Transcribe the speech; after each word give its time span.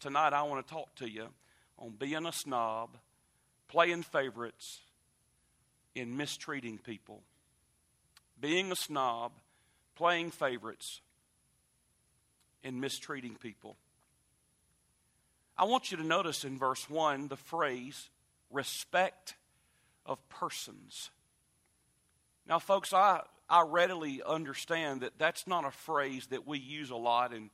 tonight 0.00 0.32
I 0.32 0.42
want 0.42 0.66
to 0.66 0.72
talk 0.72 0.94
to 0.96 1.08
you 1.08 1.28
on 1.78 1.90
being 1.98 2.26
a 2.26 2.32
snob, 2.32 2.90
playing 3.68 4.02
favorites, 4.02 4.80
in 5.94 6.16
mistreating 6.16 6.78
people. 6.78 7.22
Being 8.40 8.70
a 8.70 8.76
snob, 8.76 9.32
playing 9.96 10.30
favorites, 10.30 11.00
and 12.62 12.80
mistreating 12.80 13.34
people. 13.34 13.76
I 15.56 15.64
want 15.64 15.90
you 15.90 15.96
to 15.96 16.04
notice 16.04 16.44
in 16.44 16.56
verse 16.56 16.88
1 16.88 17.28
the 17.28 17.36
phrase 17.36 18.10
respect 18.50 19.34
of 20.06 20.26
persons. 20.28 21.10
Now, 22.46 22.60
folks, 22.60 22.92
I, 22.92 23.22
I 23.50 23.64
readily 23.68 24.22
understand 24.24 25.00
that 25.00 25.18
that's 25.18 25.46
not 25.46 25.64
a 25.64 25.70
phrase 25.70 26.26
that 26.28 26.46
we 26.46 26.58
use 26.58 26.90
a 26.90 26.96
lot 26.96 27.32
in 27.32 27.50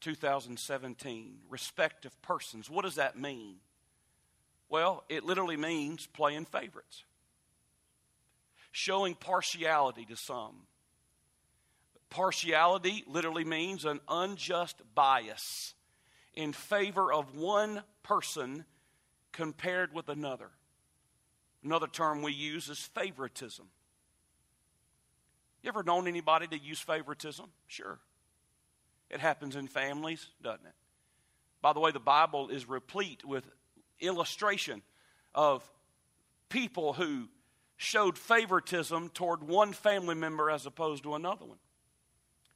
2017. 0.00 1.38
Respect 1.48 2.04
of 2.04 2.22
persons. 2.22 2.70
What 2.70 2.84
does 2.84 2.96
that 2.96 3.18
mean? 3.18 3.56
Well, 4.68 5.04
it 5.08 5.24
literally 5.24 5.56
means 5.56 6.06
playing 6.06 6.44
favorites, 6.46 7.04
showing 8.70 9.14
partiality 9.14 10.04
to 10.06 10.16
some. 10.16 10.66
Partiality 12.08 13.04
literally 13.06 13.44
means 13.44 13.84
an 13.84 14.00
unjust 14.08 14.76
bias 14.94 15.74
in 16.34 16.52
favor 16.52 17.12
of 17.12 17.36
one 17.36 17.82
person 18.02 18.64
compared 19.32 19.92
with 19.92 20.08
another. 20.08 20.50
Another 21.64 21.86
term 21.86 22.22
we 22.22 22.32
use 22.32 22.68
is 22.68 22.78
favoritism. 22.78 23.66
You 25.62 25.68
ever 25.68 25.82
known 25.82 26.08
anybody 26.08 26.46
to 26.46 26.58
use 26.58 26.80
favoritism? 26.80 27.46
Sure. 27.66 27.98
It 29.10 29.20
happens 29.20 29.56
in 29.56 29.66
families, 29.66 30.26
doesn't 30.42 30.66
it? 30.66 30.74
By 31.62 31.72
the 31.72 31.80
way, 31.80 31.90
the 31.90 32.00
Bible 32.00 32.48
is 32.48 32.68
replete 32.68 33.24
with 33.24 33.44
illustration 34.00 34.82
of 35.34 35.68
people 36.48 36.92
who 36.92 37.28
showed 37.76 38.16
favoritism 38.16 39.08
toward 39.10 39.42
one 39.42 39.72
family 39.72 40.14
member 40.14 40.50
as 40.50 40.66
opposed 40.66 41.02
to 41.02 41.14
another 41.14 41.44
one. 41.44 41.58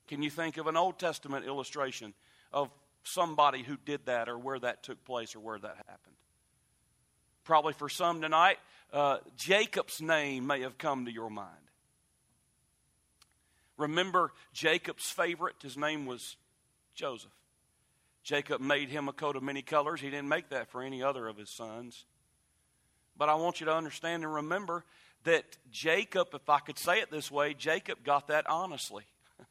Can 0.07 0.23
you 0.23 0.31
think 0.31 0.59
of 0.59 0.67
an 0.67 0.77
Old 0.77 0.99
Testament 0.99 1.47
illustration 1.47 2.15
of 2.53 2.71
somebody 3.05 3.63
who 3.63 3.77
did 3.85 4.07
that 4.07 4.29
or 4.29 4.39
where 4.39 4.59
that 4.59 4.83
took 4.83 5.03
place 5.05 5.35
or 5.35 5.41
where 5.41 5.59
that 5.59 5.77
happened? 5.89 6.17
Probably 7.45 7.73
for 7.73 7.89
some 7.89 8.21
tonight, 8.21 8.59
uh, 8.93 9.19
Jacob's 9.37 10.01
name 10.01 10.47
may 10.47 10.61
have 10.61 10.79
come 10.79 11.07
to 11.07 11.13
your 11.13 11.31
mind. 11.31 11.51
Remember 13.77 14.33
Jacob's 14.53 15.11
favorite? 15.11 15.57
His 15.63 15.77
name 15.77 16.07
was 16.07 16.37
Joseph. 16.95 17.31
Jacob 18.23 18.61
made 18.61 18.89
him 18.89 19.09
a 19.09 19.13
coat 19.13 19.37
of 19.37 19.43
many 19.43 19.63
colors. 19.63 20.01
He 20.01 20.09
didn't 20.11 20.29
make 20.29 20.49
that 20.49 20.71
for 20.71 20.83
any 20.83 21.03
other 21.03 21.29
of 21.29 21.37
his 21.37 21.51
sons. 21.51 22.07
But 23.17 23.29
I 23.29 23.35
want 23.35 23.61
you 23.61 23.67
to 23.67 23.75
understand 23.75 24.25
and 24.25 24.35
remember 24.35 24.85
that 25.25 25.45
Jacob, 25.71 26.29
if 26.33 26.49
I 26.49 26.59
could 26.61 26.79
say 26.79 27.01
it 27.01 27.11
this 27.11 27.31
way, 27.31 27.55
Jacob 27.55 28.03
got 28.05 28.29
that 28.29 28.47
honestly. 28.49 29.05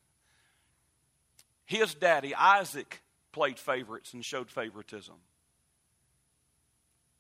His 1.66 1.94
daddy, 1.94 2.33
Isaac, 2.36 3.02
played 3.31 3.59
favorites 3.59 4.14
and 4.14 4.23
showed 4.23 4.49
favoritism. 4.49 5.16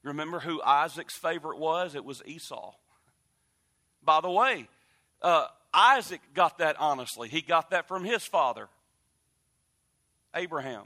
Remember 0.03 0.39
who 0.39 0.61
Isaac's 0.61 1.15
favorite 1.15 1.57
was? 1.57 1.95
It 1.95 2.03
was 2.03 2.21
Esau. 2.25 2.73
By 4.03 4.21
the 4.21 4.29
way, 4.29 4.67
uh, 5.21 5.47
Isaac 5.73 6.21
got 6.33 6.57
that 6.57 6.75
honestly. 6.77 7.29
He 7.29 7.41
got 7.41 7.71
that 7.71 7.87
from 7.87 8.03
his 8.03 8.23
father, 8.23 8.67
Abraham. 10.35 10.85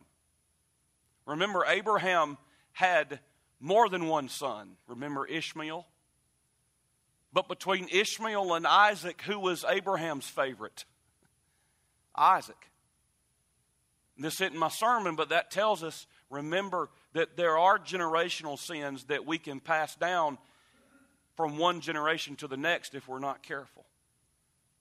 Remember, 1.26 1.66
Abraham 1.66 2.38
had 2.72 3.20
more 3.60 3.90
than 3.90 4.08
one 4.08 4.30
son. 4.30 4.78
Remember 4.88 5.26
Ishmael? 5.26 5.86
But 7.34 7.48
between 7.48 7.88
Ishmael 7.90 8.54
and 8.54 8.66
Isaac, 8.66 9.22
who 9.22 9.40
was 9.40 9.66
Abraham's 9.68 10.28
favorite? 10.28 10.86
Isaac. 12.16 12.72
This 14.18 14.42
isn't 14.42 14.56
my 14.58 14.70
sermon, 14.70 15.16
but 15.16 15.30
that 15.30 15.52
tells 15.52 15.84
us 15.84 16.08
remember 16.30 16.90
that 17.14 17.38
there 17.38 17.58
are 17.58 17.78
generational 17.78 18.58
sins 18.58 19.06
that 19.06 19.26
we 19.26 19.38
can 19.38 19.60
pass 19.60 19.96
down 19.96 20.38
from 21.36 21.58
one 21.58 21.82
generation 21.82 22.36
to 22.38 22.48
the 22.48 22.58
next 22.58 22.96
if 22.96 23.08
we're 23.08 23.20
not 23.20 23.44
careful. 23.44 23.86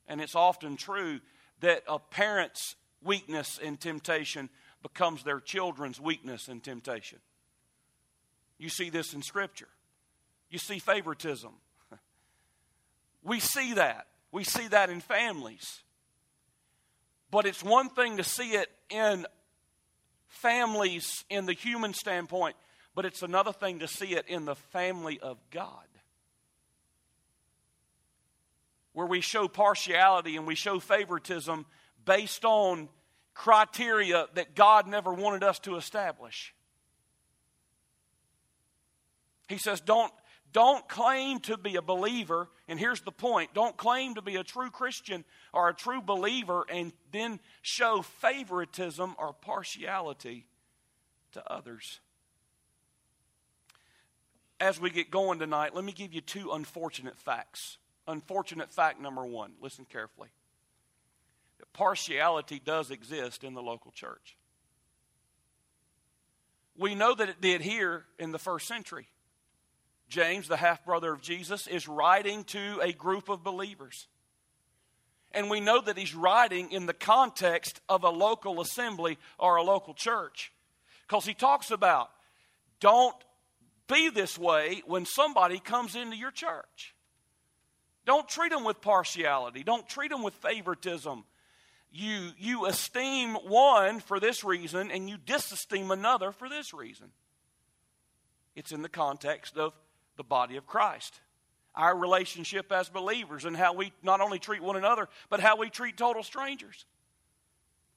And 0.09 0.21
it's 0.21 0.35
often 0.35 0.77
true 0.77 1.21
that 1.61 1.83
a 1.87 1.99
parent's 1.99 2.77
weakness 3.03 3.59
in 3.59 3.77
temptation 3.77 4.49
becomes 4.93 5.23
their 5.23 5.41
children's 5.41 6.01
weakness 6.01 6.49
and 6.49 6.63
temptation. 6.63 7.19
You 8.59 8.69
see 8.69 8.91
this 8.91 9.15
in 9.15 9.23
Scripture. 9.23 9.69
You 10.51 10.59
see 10.59 10.79
favoritism. 10.79 11.53
We 13.23 13.41
see 13.41 13.75
that. 13.75 14.07
We 14.31 14.45
see 14.45 14.69
that 14.69 14.89
in 14.89 15.01
families. 15.01 15.83
But 17.33 17.45
it's 17.45 17.65
one 17.65 17.89
thing 17.89 18.19
to 18.19 18.25
see 18.25 18.53
it 18.53 18.71
in 18.89 19.27
families 20.29 21.25
in 21.29 21.47
the 21.47 21.53
human 21.53 21.93
standpoint, 21.93 22.55
but 22.95 23.05
it's 23.05 23.23
another 23.23 23.53
thing 23.53 23.81
to 23.81 23.89
see 23.89 24.15
it 24.15 24.29
in 24.29 24.45
the 24.45 24.55
family 24.55 25.19
of 25.19 25.39
God 25.51 25.87
where 28.93 29.07
we 29.07 29.21
show 29.21 29.49
partiality 29.49 30.37
and 30.37 30.47
we 30.47 30.55
show 30.55 30.79
favoritism 30.79 31.67
based 32.05 32.45
on 32.45 32.89
criteria 33.37 34.27
that 34.35 34.55
God 34.57 34.89
never 34.89 35.13
wanted 35.13 35.45
us 35.45 35.59
to 35.61 35.77
establish. 35.77 36.55
He 39.49 39.59
says, 39.59 39.81
don't, 39.81 40.13
don't 40.53 40.89
claim 40.89 41.39
to 41.41 41.57
be 41.57 41.77
a 41.77 41.83
believer, 41.83 42.49
and 42.67 42.81
here's 42.81 43.03
the 43.03 43.13
point 43.13 43.55
don't 43.55 43.77
claim 43.77 44.15
to 44.15 44.23
be 44.23 44.37
a 44.37 44.43
true 44.43 44.71
Christian 44.71 45.25
or 45.53 45.69
a 45.69 45.75
true 45.75 46.01
believer 46.01 46.65
and 46.69 46.93
then 47.13 47.39
show 47.63 48.03
favoritism 48.03 49.15
or 49.19 49.33
partiality 49.33 50.47
to 51.33 51.53
others. 51.53 52.01
As 54.59 54.81
we 54.81 54.89
get 54.89 55.11
going 55.11 55.39
tonight, 55.39 55.75
let 55.75 55.85
me 55.85 55.93
give 55.93 56.15
you 56.15 56.23
two 56.23 56.51
unfortunate 56.53 57.19
facts 57.19 57.79
unfortunate 58.09 58.71
fact 58.71 59.01
number 59.01 59.27
one 59.27 59.53
listen 59.61 59.85
carefully 59.85 60.29
partiality 61.73 62.61
does 62.65 62.91
exist 62.91 63.45
in 63.45 63.55
the 63.55 63.63
local 63.63 63.93
church. 63.93 64.37
We 66.79 66.95
know 66.95 67.15
that 67.15 67.29
it 67.29 67.41
did 67.41 67.63
here 67.63 68.05
in 68.19 68.33
the 68.33 68.39
first 68.39 68.67
century. 68.67 69.09
James, 70.09 70.47
the 70.47 70.57
half 70.57 70.85
brother 70.85 71.13
of 71.13 71.23
Jesus, 71.23 71.67
is 71.67 71.89
writing 71.89 72.45
to 72.45 72.81
a 72.83 72.93
group 72.93 73.29
of 73.29 73.43
believers. 73.43 74.07
And 75.33 75.51
we 75.51 75.61
know 75.61 75.81
that 75.81 75.99
he's 75.99 76.15
writing 76.15 76.71
in 76.71 76.87
the 76.87 76.95
context 76.95 77.81
of 77.89 78.05
a 78.05 78.11
local 78.11 78.61
assembly 78.61 79.19
or 79.39 79.57
a 79.57 79.63
local 79.63 79.95
church. 79.95 80.53
Because 81.07 81.25
he 81.25 81.35
talks 81.35 81.71
about 81.71 82.11
don't 82.81 83.17
be 83.89 84.11
this 84.11 84.39
way 84.39 84.83
when 84.87 85.05
somebody 85.05 85.59
comes 85.59 85.97
into 85.97 86.17
your 86.17 86.31
church. 86.31 86.95
Don't 88.05 88.29
treat 88.29 88.53
them 88.53 88.65
with 88.65 88.81
partiality. 88.81 89.65
Don't 89.65 89.89
treat 89.89 90.11
them 90.11 90.23
with 90.23 90.35
favoritism. 90.35 91.25
You, 91.99 92.33
you 92.37 92.67
esteem 92.67 93.37
one 93.37 94.01
for 94.01 94.21
this 94.21 94.45
reason 94.45 94.91
and 94.91 95.09
you 95.09 95.17
disesteem 95.17 95.91
another 95.91 96.31
for 96.31 96.47
this 96.47 96.75
reason. 96.75 97.07
It's 98.55 98.71
in 98.71 98.83
the 98.83 98.91
context 98.91 99.57
of 99.57 99.73
the 100.19 100.23
body 100.23 100.59
of 100.59 100.67
Christ. 100.67 101.21
Our 101.75 101.97
relationship 101.97 102.71
as 102.71 102.91
believers 102.91 103.47
and 103.47 103.57
how 103.57 103.73
we 103.73 103.95
not 104.03 104.21
only 104.21 104.39
treat 104.39 104.63
one 104.63 104.77
another, 104.77 105.09
but 105.31 105.41
how 105.41 105.57
we 105.57 105.71
treat 105.71 105.97
total 105.97 106.23
strangers. 106.23 106.85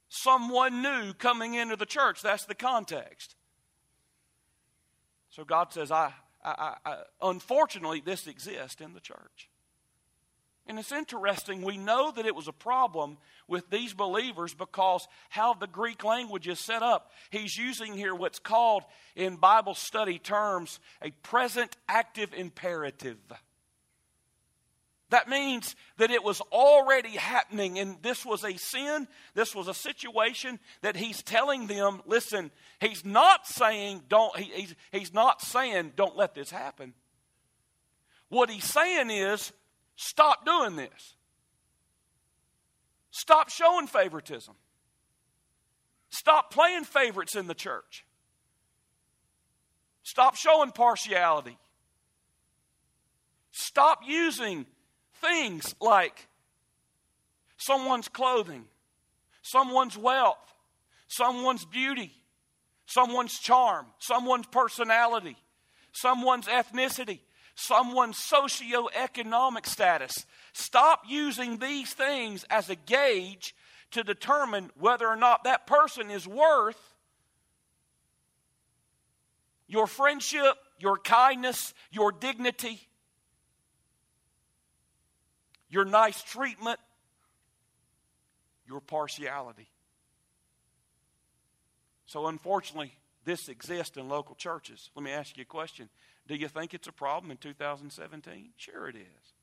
Someone 0.07 0.81
new 0.81 1.11
coming 1.11 1.55
into 1.55 1.75
the 1.75 1.85
church, 1.85 2.21
that's 2.21 2.45
the 2.45 2.55
context. 2.55 3.35
So 5.29 5.43
God 5.43 5.73
says, 5.73 5.91
I, 5.91 6.13
I, 6.41 6.75
I 6.85 6.97
unfortunately, 7.21 8.01
this 8.05 8.27
exists 8.27 8.79
in 8.79 8.93
the 8.93 9.01
church. 9.01 9.49
And 10.67 10.77
it's 10.77 10.91
interesting, 10.91 11.63
we 11.63 11.77
know 11.77 12.11
that 12.11 12.27
it 12.27 12.35
was 12.35 12.47
a 12.47 12.53
problem 12.53 13.17
with 13.47 13.69
these 13.71 13.93
believers 13.93 14.53
because 14.53 15.07
how 15.29 15.55
the 15.55 15.65
Greek 15.65 16.03
language 16.03 16.47
is 16.47 16.59
set 16.59 16.83
up. 16.83 17.11
He's 17.31 17.57
using 17.57 17.95
here 17.95 18.13
what's 18.13 18.37
called, 18.37 18.83
in 19.15 19.37
Bible 19.37 19.73
study 19.73 20.19
terms, 20.19 20.79
a 21.01 21.09
present 21.23 21.75
active 21.87 22.35
imperative. 22.35 23.17
That 25.09 25.27
means 25.27 25.75
that 25.97 26.11
it 26.11 26.23
was 26.23 26.39
already 26.51 27.17
happening, 27.17 27.79
and 27.79 27.97
this 28.03 28.23
was 28.23 28.43
a 28.43 28.55
sin, 28.57 29.07
this 29.33 29.55
was 29.55 29.67
a 29.67 29.73
situation 29.73 30.59
that 30.81 30.95
he's 30.95 31.23
telling 31.23 31.65
them 31.65 32.03
listen, 32.05 32.51
he's 32.79 33.03
not 33.03 33.47
saying, 33.47 34.03
don't, 34.07 34.37
he, 34.37 34.51
he's, 34.53 34.75
he's 34.91 35.13
not 35.13 35.41
saying, 35.41 35.93
don't 35.95 36.15
let 36.15 36.35
this 36.35 36.51
happen. 36.51 36.93
What 38.29 38.51
he's 38.51 38.65
saying 38.65 39.09
is, 39.09 39.51
Stop 40.01 40.45
doing 40.45 40.77
this. 40.77 41.15
Stop 43.11 43.49
showing 43.49 43.85
favoritism. 43.85 44.55
Stop 46.09 46.53
playing 46.53 46.85
favorites 46.85 47.35
in 47.35 47.47
the 47.47 47.53
church. 47.53 48.05
Stop 50.03 50.37
showing 50.37 50.71
partiality. 50.71 51.57
Stop 53.51 53.99
using 54.07 54.65
things 55.15 55.75
like 55.81 56.29
someone's 57.57 58.07
clothing, 58.07 58.63
someone's 59.41 59.97
wealth, 59.97 60.53
someone's 61.09 61.65
beauty, 61.65 62.13
someone's 62.85 63.37
charm, 63.37 63.85
someone's 63.99 64.47
personality, 64.47 65.35
someone's 65.91 66.45
ethnicity, 66.45 67.19
someone's 67.59 68.17
socioeconomic 68.17 69.65
status. 69.65 70.25
Stop 70.53 71.03
using 71.07 71.57
these 71.57 71.93
things 71.93 72.45
as 72.49 72.69
a 72.69 72.75
gauge 72.75 73.53
to 73.91 74.03
determine 74.03 74.71
whether 74.79 75.07
or 75.07 75.15
not 75.15 75.43
that 75.43 75.67
person 75.67 76.09
is 76.09 76.27
worth 76.27 76.79
your 79.67 79.87
friendship, 79.87 80.55
your 80.79 80.97
kindness, 80.97 81.73
your 81.91 82.11
dignity, 82.11 82.79
your 85.69 85.85
nice 85.85 86.21
treatment, 86.23 86.79
your 88.67 88.79
partiality. 88.79 89.69
So, 92.05 92.25
unfortunately, 92.25 92.93
this 93.25 93.49
exists 93.49 93.97
in 93.97 94.09
local 94.09 94.33
churches. 94.33 94.89
Let 94.95 95.03
me 95.03 95.11
ask 95.11 95.37
you 95.37 95.43
a 95.43 95.45
question. 95.45 95.89
Do 96.29 96.35
you 96.35 96.47
think 96.47 96.75
it's 96.75 96.87
a 96.87 96.91
problem 96.91 97.31
in 97.31 97.37
2017? 97.37 98.51
Sure, 98.55 98.87
it 98.87 98.95
is. 98.95 99.33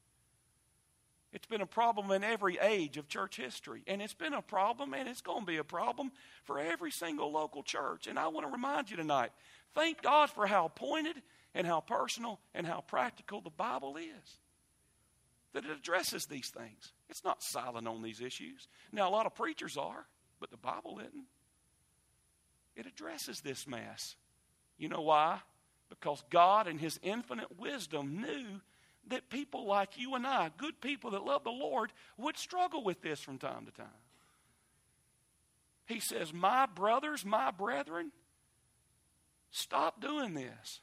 It's 1.32 1.46
been 1.46 1.60
a 1.60 1.66
problem 1.66 2.12
in 2.12 2.22
every 2.22 2.58
age 2.62 2.96
of 2.96 3.08
church 3.08 3.36
history. 3.36 3.82
And 3.88 4.00
it's 4.00 4.14
been 4.14 4.32
a 4.32 4.40
problem, 4.40 4.94
and 4.94 5.08
it's 5.08 5.20
going 5.20 5.40
to 5.40 5.46
be 5.46 5.56
a 5.56 5.64
problem 5.64 6.12
for 6.44 6.60
every 6.60 6.92
single 6.92 7.32
local 7.32 7.64
church. 7.64 8.06
And 8.06 8.16
I 8.16 8.28
want 8.28 8.46
to 8.46 8.52
remind 8.52 8.88
you 8.88 8.96
tonight 8.96 9.32
thank 9.74 10.00
God 10.00 10.30
for 10.30 10.46
how 10.46 10.68
pointed 10.68 11.16
and 11.56 11.66
how 11.66 11.80
personal 11.80 12.38
and 12.54 12.64
how 12.64 12.82
practical 12.82 13.40
the 13.40 13.50
Bible 13.50 13.96
is. 13.96 14.38
That 15.54 15.64
it 15.64 15.72
addresses 15.72 16.26
these 16.26 16.50
things. 16.50 16.92
It's 17.08 17.24
not 17.24 17.42
silent 17.42 17.88
on 17.88 18.00
these 18.00 18.20
issues. 18.20 18.68
Now, 18.92 19.08
a 19.08 19.10
lot 19.10 19.26
of 19.26 19.34
preachers 19.34 19.76
are, 19.76 20.06
but 20.38 20.52
the 20.52 20.56
Bible 20.56 21.00
isn't. 21.00 21.26
It 22.76 22.86
addresses 22.86 23.40
this 23.40 23.66
mess. 23.66 24.14
You 24.78 24.88
know 24.88 25.00
why? 25.00 25.40
Because 25.88 26.22
God, 26.30 26.66
in 26.66 26.78
His 26.78 26.98
infinite 27.02 27.58
wisdom, 27.58 28.20
knew 28.20 28.60
that 29.08 29.30
people 29.30 29.66
like 29.66 29.98
you 29.98 30.14
and 30.14 30.26
I, 30.26 30.50
good 30.56 30.80
people 30.80 31.12
that 31.12 31.24
love 31.24 31.44
the 31.44 31.50
Lord, 31.50 31.92
would 32.18 32.36
struggle 32.36 32.82
with 32.82 33.02
this 33.02 33.20
from 33.20 33.38
time 33.38 33.66
to 33.66 33.72
time. 33.72 33.86
He 35.86 36.00
says, 36.00 36.32
My 36.32 36.66
brothers, 36.66 37.24
my 37.24 37.50
brethren, 37.50 38.10
stop 39.50 40.00
doing 40.00 40.34
this. 40.34 40.80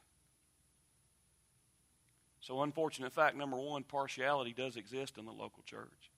So, 2.40 2.62
unfortunate 2.62 3.14
fact 3.14 3.38
number 3.38 3.58
one 3.58 3.84
partiality 3.84 4.54
does 4.54 4.76
exist 4.76 5.18
in 5.18 5.26
the 5.26 5.32
local 5.32 5.64
church. 5.64 6.12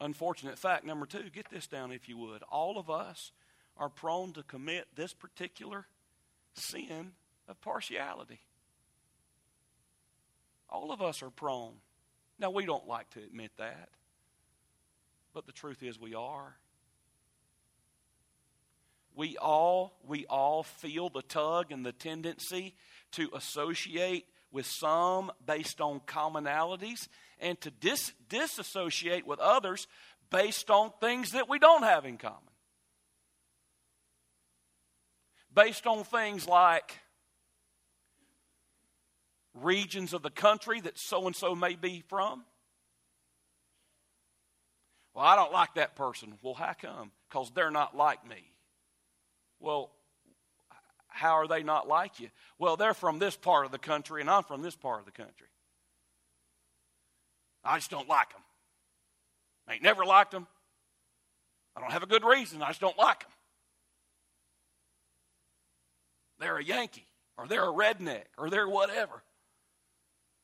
Unfortunate 0.00 0.58
fact 0.58 0.84
number 0.84 1.06
two 1.06 1.30
get 1.32 1.50
this 1.50 1.66
down 1.66 1.90
if 1.90 2.08
you 2.08 2.16
would. 2.18 2.42
All 2.44 2.78
of 2.78 2.90
us 2.90 3.32
are 3.76 3.88
prone 3.88 4.32
to 4.34 4.42
commit 4.42 4.86
this 4.94 5.12
particular 5.12 5.86
sin 6.54 7.12
of 7.48 7.60
partiality. 7.60 8.40
All 10.68 10.92
of 10.92 11.00
us 11.00 11.22
are 11.22 11.30
prone. 11.30 11.74
Now, 12.38 12.50
we 12.50 12.66
don't 12.66 12.86
like 12.86 13.08
to 13.10 13.20
admit 13.20 13.52
that, 13.58 13.88
but 15.32 15.46
the 15.46 15.52
truth 15.52 15.82
is 15.82 15.98
we 15.98 16.14
are. 16.14 16.56
We 19.14 19.38
all, 19.38 19.98
we 20.06 20.26
all 20.26 20.62
feel 20.62 21.08
the 21.08 21.22
tug 21.22 21.72
and 21.72 21.86
the 21.86 21.92
tendency 21.92 22.74
to 23.12 23.30
associate 23.34 24.26
with 24.52 24.66
some 24.66 25.32
based 25.46 25.80
on 25.80 26.00
commonalities 26.00 27.08
and 27.40 27.58
to 27.62 27.70
dis- 27.70 28.12
disassociate 28.28 29.26
with 29.26 29.38
others 29.38 29.86
based 30.30 30.70
on 30.70 30.92
things 31.00 31.30
that 31.30 31.48
we 31.48 31.58
don't 31.58 31.82
have 31.82 32.04
in 32.04 32.18
common. 32.18 32.40
Based 35.54 35.86
on 35.86 36.04
things 36.04 36.46
like 36.46 36.98
regions 39.62 40.12
of 40.12 40.22
the 40.22 40.30
country 40.30 40.80
that 40.80 40.98
so 40.98 41.26
and 41.26 41.34
so 41.34 41.54
may 41.54 41.74
be 41.74 42.02
from? 42.08 42.44
Well, 45.14 45.24
I 45.24 45.34
don't 45.34 45.52
like 45.52 45.74
that 45.74 45.96
person. 45.96 46.34
Well, 46.42 46.54
how 46.54 46.74
come? 46.74 47.10
Because 47.28 47.50
they're 47.54 47.70
not 47.70 47.96
like 47.96 48.28
me. 48.28 48.52
Well, 49.60 49.90
how 51.08 51.32
are 51.32 51.48
they 51.48 51.62
not 51.62 51.88
like 51.88 52.20
you? 52.20 52.28
Well, 52.58 52.76
they're 52.76 52.94
from 52.94 53.18
this 53.18 53.36
part 53.36 53.64
of 53.64 53.72
the 53.72 53.78
country 53.78 54.20
and 54.20 54.28
I'm 54.28 54.42
from 54.42 54.60
this 54.60 54.76
part 54.76 55.00
of 55.00 55.06
the 55.06 55.12
country. 55.12 55.48
I 57.64 57.78
just 57.78 57.90
don't 57.90 58.08
like 58.08 58.30
them. 58.30 58.42
I 59.66 59.74
ain't 59.74 59.82
never 59.82 60.04
liked 60.04 60.32
them. 60.32 60.46
I 61.74 61.80
don't 61.80 61.92
have 61.92 62.02
a 62.02 62.06
good 62.06 62.24
reason. 62.24 62.62
I 62.62 62.68
just 62.68 62.80
don't 62.80 62.98
like 62.98 63.20
them. 63.20 63.30
They're 66.38 66.58
a 66.58 66.64
Yankee 66.64 67.06
or 67.38 67.46
they're 67.48 67.64
a 67.64 67.72
redneck 67.72 68.24
or 68.36 68.50
they're 68.50 68.68
whatever. 68.68 69.22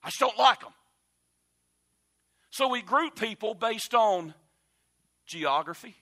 I 0.03 0.09
just 0.09 0.21
don't 0.21 0.39
like 0.39 0.61
them. 0.61 0.73
So 2.51 2.69
we 2.69 2.83
group 2.83 3.19
people 3.19 3.55
based 3.55 3.95
on 3.95 4.35
geography. 5.27 5.95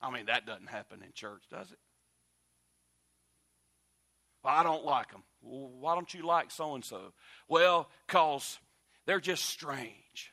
I 0.00 0.10
mean, 0.10 0.26
that 0.26 0.46
doesn't 0.46 0.68
happen 0.68 1.02
in 1.02 1.12
church, 1.12 1.42
does 1.50 1.72
it? 1.72 1.78
Well, 4.44 4.54
I 4.54 4.62
don't 4.62 4.84
like 4.84 5.10
them. 5.10 5.24
Well, 5.42 5.70
why 5.80 5.94
don't 5.94 6.12
you 6.14 6.24
like 6.24 6.50
so 6.50 6.74
and 6.74 6.84
so? 6.84 7.12
Well, 7.48 7.88
because 8.06 8.58
they're 9.06 9.20
just 9.20 9.44
strange. 9.44 10.32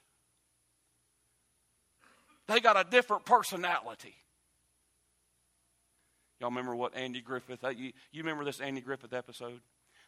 They 2.48 2.60
got 2.60 2.78
a 2.78 2.88
different 2.90 3.26
personality. 3.26 4.14
Y'all 6.40 6.50
remember 6.50 6.76
what 6.76 6.96
Andy 6.96 7.22
Griffith, 7.22 7.64
uh, 7.64 7.70
you, 7.70 7.94
you 8.12 8.22
remember 8.22 8.44
this 8.44 8.60
Andy 8.60 8.82
Griffith 8.82 9.14
episode? 9.14 9.62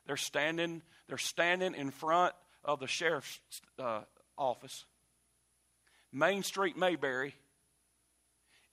They're 0.07 0.17
standing, 0.17 0.81
they're 1.07 1.17
standing 1.17 1.75
in 1.75 1.91
front 1.91 2.33
of 2.63 2.79
the 2.79 2.87
sheriff's 2.87 3.39
uh, 3.77 4.01
office, 4.37 4.85
Main 6.11 6.43
Street, 6.43 6.77
Mayberry. 6.77 7.35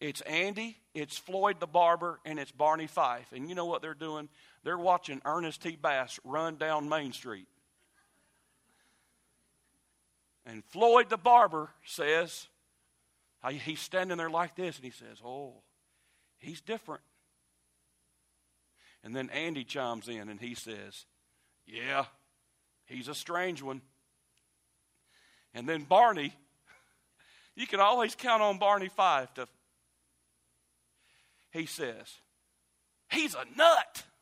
It's 0.01 0.21
Andy, 0.23 0.77
it's 0.95 1.17
Floyd 1.17 1.61
the 1.61 1.67
barber, 1.67 2.21
and 2.25 2.39
it's 2.39 2.53
Barney 2.53 2.87
Fife. 2.87 3.33
And 3.33 3.49
you 3.49 3.55
know 3.55 3.67
what 3.67 3.83
they're 3.83 3.95
doing? 3.95 4.29
They're 4.63 4.79
watching 4.79 5.21
Ernest 5.25 5.63
T. 5.63 5.77
Bass 5.81 6.21
run 6.25 6.57
down 6.57 6.89
Main 6.89 7.13
Street. 7.13 7.49
And 10.47 10.65
Floyd 10.67 11.09
the 11.09 11.17
barber 11.17 11.71
says, 11.85 12.49
he's 13.51 13.81
standing 13.81 14.19
there 14.19 14.31
like 14.31 14.55
this, 14.57 14.77
and 14.77 14.85
he 14.85 14.91
says, 14.91 15.19
Oh, 15.25 15.55
he's 16.39 16.61
different. 16.61 17.03
And 19.03 19.15
then 19.15 19.31
Andy 19.31 19.65
chimes 19.65 20.09
in 20.09 20.29
and 20.29 20.41
he 20.41 20.55
says, 20.55 21.05
yeah, 21.67 22.05
he's 22.87 23.09
a 23.09 23.15
strange 23.15 23.63
one. 23.63 23.81
And 25.55 25.69
then 25.69 25.83
Barney, 25.83 26.35
you 27.57 27.67
can 27.67 27.81
always 27.81 28.15
count 28.15 28.43
on 28.43 28.59
Barney 28.59 28.89
Fife 28.89 29.33
to. 29.35 29.49
He 31.53 31.67
says, 31.67 32.13
he's 33.09 33.35
a 33.35 33.45
nut. 33.57 34.03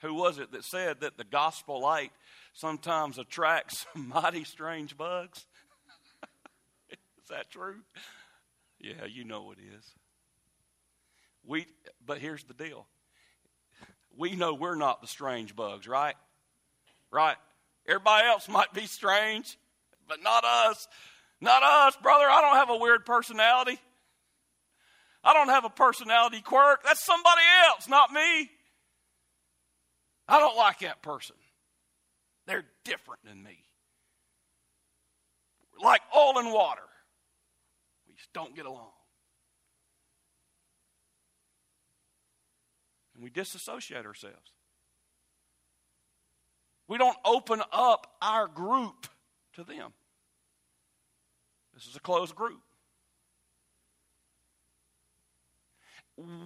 Who 0.00 0.14
was 0.14 0.38
it 0.38 0.50
that 0.50 0.64
said 0.64 1.00
that 1.00 1.16
the 1.16 1.22
gospel 1.22 1.80
light 1.80 2.10
sometimes 2.52 3.18
attracts 3.18 3.86
mighty 3.94 4.42
strange 4.42 4.96
bugs? 4.96 5.46
Is 6.90 7.30
that 7.30 7.50
true? 7.50 7.76
Yeah, 8.84 9.06
you 9.06 9.24
know 9.24 9.50
it 9.50 9.58
is. 9.58 9.94
We, 11.46 11.66
but 12.04 12.18
here's 12.18 12.44
the 12.44 12.52
deal. 12.52 12.86
We 14.14 14.36
know 14.36 14.52
we're 14.52 14.74
not 14.74 15.00
the 15.00 15.06
strange 15.06 15.56
bugs, 15.56 15.88
right? 15.88 16.14
Right? 17.10 17.36
Everybody 17.88 18.26
else 18.26 18.46
might 18.46 18.74
be 18.74 18.84
strange, 18.84 19.56
but 20.06 20.22
not 20.22 20.44
us. 20.44 20.86
Not 21.40 21.62
us, 21.62 21.96
brother. 22.02 22.26
I 22.28 22.42
don't 22.42 22.56
have 22.56 22.68
a 22.68 22.76
weird 22.76 23.06
personality. 23.06 23.78
I 25.22 25.32
don't 25.32 25.48
have 25.48 25.64
a 25.64 25.70
personality 25.70 26.42
quirk. 26.42 26.84
That's 26.84 27.02
somebody 27.02 27.42
else, 27.68 27.88
not 27.88 28.12
me. 28.12 28.50
I 30.28 30.38
don't 30.38 30.56
like 30.58 30.80
that 30.80 31.00
person. 31.00 31.36
They're 32.46 32.66
different 32.84 33.24
than 33.24 33.42
me. 33.42 33.64
Like 35.82 36.02
oil 36.14 36.38
and 36.38 36.52
water 36.52 36.82
don't 38.34 38.54
get 38.54 38.66
along. 38.66 38.90
And 43.14 43.22
we 43.24 43.30
disassociate 43.30 44.04
ourselves. 44.04 44.52
We 46.86 46.98
don't 46.98 47.16
open 47.24 47.62
up 47.72 48.14
our 48.20 48.46
group 48.46 49.06
to 49.54 49.64
them. 49.64 49.92
This 51.72 51.86
is 51.86 51.96
a 51.96 52.00
closed 52.00 52.34
group. 52.34 52.60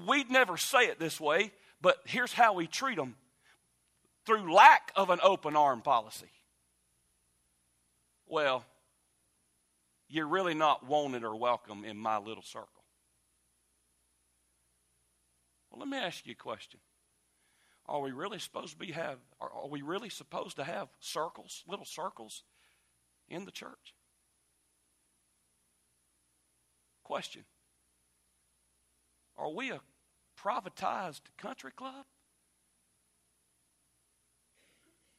We'd 0.07 0.31
never 0.31 0.57
say 0.57 0.87
it 0.87 0.99
this 0.99 1.21
way, 1.21 1.53
but 1.83 1.99
here's 2.07 2.33
how 2.33 2.55
we 2.55 2.67
treat 2.67 2.97
them 2.97 3.17
through 4.25 4.55
lack 4.55 4.93
of 4.95 5.11
an 5.11 5.19
open 5.23 5.57
arm 5.57 5.83
policy. 5.83 6.31
Well, 8.27 8.65
you're 10.09 10.27
really 10.27 10.55
not 10.55 10.87
wanted 10.87 11.25
or 11.25 11.37
welcome 11.37 11.85
in 11.85 11.97
my 11.97 12.19
little 12.19 12.43
circle. 12.43 12.85
Well, 15.71 15.81
let 15.81 15.89
me 15.89 15.99
ask 15.99 16.27
you 16.27 16.33
a 16.33 16.37
question. 16.37 16.81
Are 17.87 18.01
we 18.01 18.13
really 18.13 18.39
supposed 18.39 18.73
to 18.73 18.79
be 18.79 18.93
have 18.93 19.19
are, 19.41 19.51
we 19.69 19.83
really 19.83 20.11
supposed 20.11 20.57
to 20.57 20.65
have 20.65 20.89
circles, 21.01 21.65
little 21.67 21.87
circles 21.87 22.43
in 23.29 23.45
the 23.45 23.51
church? 23.51 23.95
Question. 27.03 27.45
Are 29.39 29.51
we 29.51 29.71
a 29.71 29.81
privatized 30.39 31.23
country 31.39 31.71
club? 31.75 32.05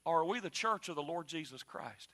Or 0.06 0.22
are 0.22 0.26
we 0.26 0.40
the 0.40 0.50
church 0.50 0.90
of 0.90 0.96
the 0.96 1.02
Lord 1.02 1.28
Jesus 1.28 1.64
Christ? 1.64 2.10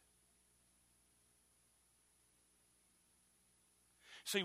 See, 4.26 4.44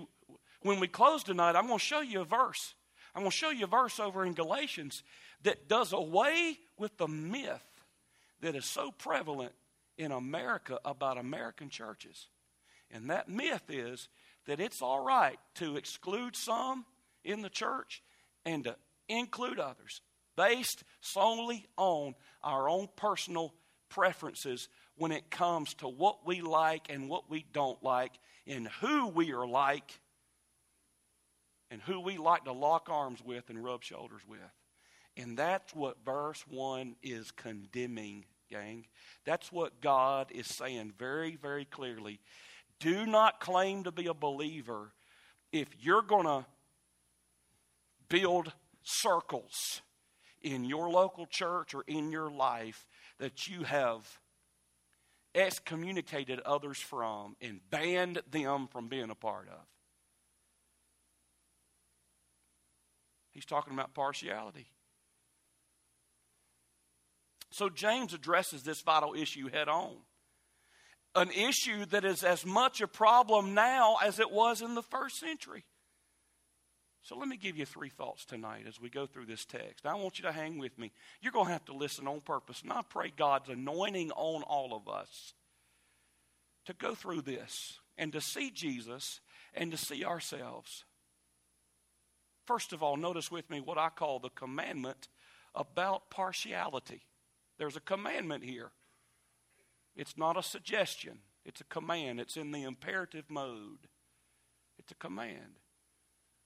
when 0.63 0.79
we 0.79 0.89
close 0.89 1.23
tonight, 1.23 1.57
I'm 1.57 1.67
going 1.67 1.79
to 1.79 1.85
show 1.85 2.01
you 2.01 2.21
a 2.21 2.25
verse. 2.25 2.75
I'm 3.15 3.23
going 3.23 3.31
to 3.31 3.37
show 3.37 3.51
you 3.51 3.65
a 3.65 3.69
verse 3.69 3.99
over 3.99 4.25
in 4.25 4.35
Galatians 4.35 5.03
that 5.43 5.69
does 5.69 5.93
away 5.93 6.59
with 6.79 6.97
the 6.99 7.09
myth 7.09 7.65
that 8.41 8.55
is 8.55 8.65
so 8.65 8.91
prevalent 8.91 9.53
in 9.97 10.13
America 10.13 10.79
about 10.85 11.19
American 11.19 11.71
churches. 11.71 12.29
And 12.91 13.11
that 13.11 13.29
myth 13.29 13.63
is 13.69 14.09
that 14.47 14.61
it's 14.61 14.83
all 14.83 15.05
right 15.05 15.39
to 15.57 15.77
exclude 15.77 16.37
some 16.37 16.85
in 17.25 17.43
the 17.43 17.51
church 17.51 18.03
and 18.45 18.65
to 18.65 18.77
include 19.09 19.59
others 19.59 20.01
based 20.37 20.85
solely 21.01 21.67
on 21.77 22.15
our 22.43 22.69
own 22.69 22.89
personal 22.97 23.55
preferences 23.89 24.69
when 25.01 25.13
it 25.13 25.31
comes 25.31 25.73
to 25.73 25.89
what 25.89 26.27
we 26.27 26.43
like 26.43 26.91
and 26.91 27.09
what 27.09 27.31
we 27.31 27.47
don't 27.55 27.83
like 27.83 28.13
and 28.47 28.69
who 28.83 29.09
we 29.09 29.33
are 29.33 29.47
like 29.47 29.99
and 31.71 31.81
who 31.81 32.01
we 32.01 32.19
like 32.19 32.45
to 32.45 32.53
lock 32.53 32.91
arms 32.91 33.19
with 33.25 33.49
and 33.49 33.65
rub 33.65 33.83
shoulders 33.83 34.21
with. 34.29 34.39
And 35.17 35.39
that's 35.39 35.75
what 35.75 35.97
verse 36.05 36.45
1 36.51 36.97
is 37.03 37.31
condemning, 37.31 38.27
gang. 38.51 38.85
That's 39.25 39.51
what 39.51 39.81
God 39.81 40.31
is 40.33 40.47
saying 40.47 40.93
very, 40.99 41.35
very 41.35 41.65
clearly. 41.65 42.21
Do 42.79 43.07
not 43.07 43.41
claim 43.41 43.85
to 43.85 43.93
be 43.93 44.07
a 44.07 44.13
believer 44.13 44.93
if 45.51 45.69
you're 45.81 46.03
going 46.03 46.27
to 46.27 46.45
build 48.11 48.53
circles 48.83 49.81
in 50.43 50.67
your 50.67 50.91
local 50.91 51.25
church 51.25 51.75
or 51.75 51.85
in 51.87 52.13
your 52.13 52.31
life 52.31 52.85
that 53.19 53.49
you 53.49 53.65
have 53.65 54.21
excommunicated 55.35 56.41
others 56.41 56.79
from 56.79 57.37
and 57.41 57.61
banned 57.71 58.23
them 58.31 58.69
from 58.69 58.89
being 58.89 59.11
a 59.11 59.15
part 59.15 59.49
of. 59.49 59.61
He's 63.33 63.45
talking 63.45 63.73
about 63.73 63.95
partiality. 63.95 64.67
So 67.51 67.69
James 67.69 68.15
addresses 68.15 68.63
this 68.63 68.81
vital 68.81 69.15
issue 69.15 69.49
head 69.49 69.69
on. 69.69 69.97
An 71.15 71.31
issue 71.31 71.85
that 71.87 72.05
is 72.05 72.23
as 72.23 72.47
much 72.47 72.81
a 72.81 72.87
problem 72.87 73.55
now 73.55 73.97
as 74.03 74.21
it 74.21 74.31
was 74.31 74.63
in 74.63 74.75
the 74.75 74.83
first 74.83 75.19
century. 75.19 75.65
So 77.03 77.17
let 77.17 77.29
me 77.29 77.37
give 77.37 77.57
you 77.57 77.65
three 77.65 77.89
thoughts 77.89 78.25
tonight 78.25 78.65
as 78.69 78.81
we 78.81 78.91
go 78.91 79.07
through 79.07 79.27
this 79.27 79.45
text. 79.45 79.87
I 79.87 79.95
want 79.95 80.19
you 80.19 80.25
to 80.25 80.33
hang 80.33 80.59
with 80.59 80.79
me. 80.79 80.93
You're 81.23 81.33
going 81.33 81.47
to 81.47 81.53
have 81.53 81.65
to 81.67 81.73
listen 81.73 82.07
on 82.07 82.21
purpose. 82.21 82.63
And 82.63 82.73
I 82.73 82.83
pray 82.89 83.13
God's 83.17 83.49
anointing 83.49 84.11
on 84.13 84.43
all 84.43 84.75
of 84.75 84.89
us 84.93 85.35
to 86.67 86.75
go 86.75 86.95
through 86.95 87.23
this 87.23 87.79
and 87.97 88.13
to 88.13 88.21
see 88.21 88.51
Jesus 88.51 89.21
and 89.55 89.71
to 89.71 89.79
see 89.79 90.05
ourselves. 90.05 90.85
First 92.47 92.73
of 92.73 92.83
all, 92.83 92.97
notice 92.97 93.31
with 93.31 93.49
me 93.49 93.61
what 93.61 93.79
I 93.79 93.89
call 93.89 94.19
the 94.19 94.31
commandment 94.31 95.09
about 95.55 96.11
partiality. 96.11 97.03
There's 97.59 97.77
a 97.77 97.81
commandment 97.81 98.45
here. 98.45 98.71
It's 99.97 100.19
not 100.19 100.37
a 100.37 100.43
suggestion, 100.43 101.19
it's 101.45 101.61
a 101.61 101.65
command. 101.65 102.21
It's 102.21 102.37
in 102.37 102.53
the 102.53 102.65
imperative 102.65 103.25
mode. 103.29 103.89
It's 104.79 104.93
a 104.93 104.97
command. 104.97 105.60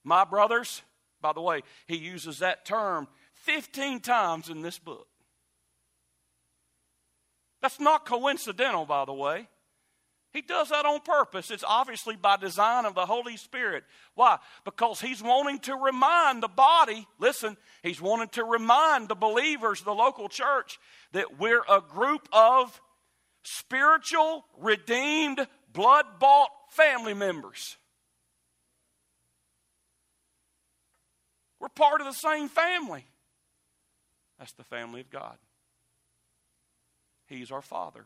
My 0.05 0.25
brothers, 0.25 0.83
by 1.21 1.33
the 1.33 1.41
way, 1.41 1.63
he 1.87 1.97
uses 1.97 2.39
that 2.41 2.65
term 2.65 3.09
15 3.45 4.01
times 4.01 4.51
in 4.51 4.63
this 4.63 4.79
book. 4.79 5.09
That's 7.63 7.81
not 7.81 8.05
coincidental, 8.05 8.85
by 8.85 9.07
the 9.07 9.15
way. 9.15 9.49
He 10.35 10.43
does 10.43 10.69
that 10.71 10.85
on 10.85 11.01
purpose. 11.01 11.51
It's 11.51 11.65
obviously 11.67 12.17
by 12.17 12.37
design 12.37 12.85
of 12.85 12.97
the 12.97 13.07
Holy 13.07 13.37
Spirit. 13.37 13.85
Why? 14.17 14.39
Because 14.65 15.01
he's 15.01 15.23
wanting 15.23 15.61
to 15.61 15.77
remind 15.77 16.43
the 16.43 16.49
body, 16.49 17.07
listen, 17.21 17.57
he's 17.85 18.01
wanting 18.01 18.29
to 18.31 18.45
remind 18.45 19.09
the 19.09 19.15
believers, 19.15 19.81
the 19.83 19.95
local 19.95 20.29
church, 20.29 20.79
that 21.13 21.39
we're 21.39 21.63
a 21.71 21.81
group 21.81 22.29
of 22.33 22.81
spiritual, 23.45 24.45
redeemed, 24.59 25.47
blood 25.73 26.05
bought 26.19 26.51
family 26.71 27.15
members. 27.15 27.77
We're 31.65 31.69
part 31.71 32.03
of 32.03 32.07
the 32.07 32.13
same 32.13 32.51
family. 32.51 33.07
That's 34.39 34.53
the 34.53 34.65
family 34.65 35.01
of 35.01 35.09
God. 35.09 35.39
He's 37.25 37.51
our 37.51 37.63
Father. 37.63 38.05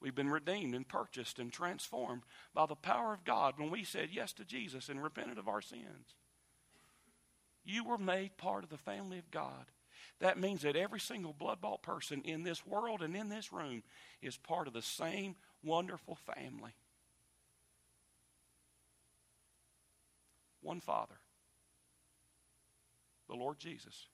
We've 0.00 0.14
been 0.14 0.30
redeemed 0.30 0.72
and 0.72 0.86
purchased 0.86 1.40
and 1.40 1.52
transformed 1.52 2.22
by 2.54 2.66
the 2.66 2.76
power 2.76 3.12
of 3.12 3.24
God 3.24 3.54
when 3.56 3.70
we 3.70 3.82
said 3.82 4.10
yes 4.12 4.32
to 4.34 4.44
Jesus 4.44 4.88
and 4.88 5.02
repented 5.02 5.36
of 5.36 5.48
our 5.48 5.60
sins. 5.60 6.14
You 7.64 7.82
were 7.82 7.98
made 7.98 8.36
part 8.36 8.62
of 8.62 8.70
the 8.70 8.78
family 8.78 9.18
of 9.18 9.32
God. 9.32 9.72
That 10.20 10.38
means 10.38 10.62
that 10.62 10.76
every 10.76 11.00
single 11.00 11.32
blood 11.32 11.60
bought 11.60 11.82
person 11.82 12.22
in 12.24 12.44
this 12.44 12.64
world 12.64 13.02
and 13.02 13.16
in 13.16 13.30
this 13.30 13.52
room 13.52 13.82
is 14.22 14.36
part 14.36 14.68
of 14.68 14.74
the 14.74 14.80
same 14.80 15.34
wonderful 15.64 16.14
family. 16.14 16.76
One 20.60 20.78
Father 20.78 21.16
the 23.28 23.34
Lord 23.34 23.58
Jesus. 23.58 24.08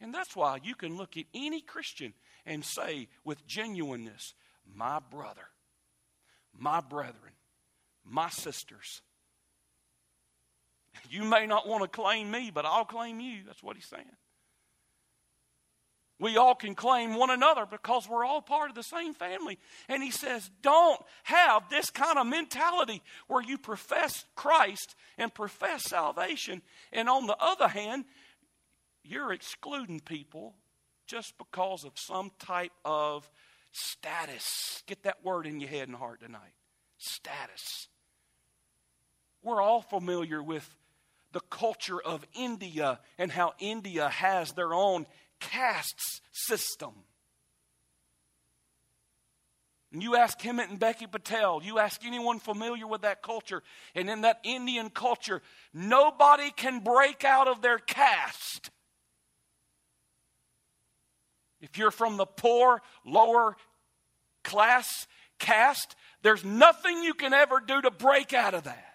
And 0.00 0.14
that's 0.14 0.34
why 0.34 0.58
you 0.62 0.74
can 0.74 0.96
look 0.96 1.16
at 1.16 1.26
any 1.34 1.60
Christian 1.60 2.14
and 2.46 2.64
say 2.64 3.08
with 3.24 3.46
genuineness, 3.46 4.34
my 4.74 4.98
brother, 5.10 5.48
my 6.56 6.80
brethren, 6.80 7.32
my 8.04 8.30
sisters. 8.30 9.02
You 11.08 11.24
may 11.24 11.46
not 11.46 11.68
want 11.68 11.82
to 11.82 11.88
claim 11.88 12.30
me, 12.30 12.50
but 12.52 12.64
I'll 12.64 12.84
claim 12.84 13.20
you. 13.20 13.40
That's 13.46 13.62
what 13.62 13.76
he's 13.76 13.86
saying. 13.86 14.04
We 16.20 16.36
all 16.36 16.54
can 16.54 16.74
claim 16.74 17.16
one 17.16 17.30
another 17.30 17.64
because 17.64 18.06
we're 18.06 18.26
all 18.26 18.42
part 18.42 18.68
of 18.68 18.76
the 18.76 18.82
same 18.82 19.14
family. 19.14 19.58
And 19.88 20.02
he 20.02 20.10
says, 20.10 20.50
don't 20.60 21.00
have 21.22 21.70
this 21.70 21.88
kind 21.88 22.18
of 22.18 22.26
mentality 22.26 23.02
where 23.26 23.42
you 23.42 23.56
profess 23.56 24.26
Christ 24.36 24.94
and 25.16 25.32
profess 25.32 25.84
salvation. 25.84 26.60
And 26.92 27.08
on 27.08 27.26
the 27.26 27.36
other 27.40 27.68
hand, 27.68 28.04
you're 29.02 29.32
excluding 29.32 30.00
people 30.00 30.54
just 31.06 31.38
because 31.38 31.84
of 31.84 31.92
some 31.96 32.30
type 32.38 32.72
of 32.84 33.28
status. 33.72 34.82
Get 34.86 35.04
that 35.04 35.24
word 35.24 35.46
in 35.46 35.58
your 35.58 35.70
head 35.70 35.88
and 35.88 35.96
heart 35.96 36.20
tonight 36.20 36.52
status. 36.98 37.88
We're 39.42 39.62
all 39.62 39.80
familiar 39.80 40.42
with 40.42 40.68
the 41.32 41.40
culture 41.40 42.00
of 42.00 42.26
India 42.34 43.00
and 43.16 43.32
how 43.32 43.54
India 43.58 44.10
has 44.10 44.52
their 44.52 44.74
own 44.74 45.06
castes 45.40 46.20
system. 46.32 46.92
And 49.92 50.02
you 50.02 50.14
ask 50.14 50.38
Hemant 50.38 50.70
and 50.70 50.78
Becky 50.78 51.06
Patel, 51.06 51.60
you 51.64 51.80
ask 51.80 52.04
anyone 52.04 52.38
familiar 52.38 52.86
with 52.86 53.02
that 53.02 53.22
culture, 53.22 53.62
and 53.94 54.08
in 54.08 54.20
that 54.20 54.38
Indian 54.44 54.88
culture, 54.88 55.42
nobody 55.74 56.50
can 56.52 56.78
break 56.80 57.24
out 57.24 57.48
of 57.48 57.60
their 57.60 57.78
caste. 57.78 58.70
If 61.60 61.76
you're 61.76 61.90
from 61.90 62.16
the 62.16 62.26
poor, 62.26 62.80
lower 63.04 63.56
class 64.44 65.08
caste, 65.40 65.96
there's 66.22 66.44
nothing 66.44 67.02
you 67.02 67.14
can 67.14 67.34
ever 67.34 67.60
do 67.60 67.82
to 67.82 67.90
break 67.90 68.32
out 68.32 68.54
of 68.54 68.64
that. 68.64 68.89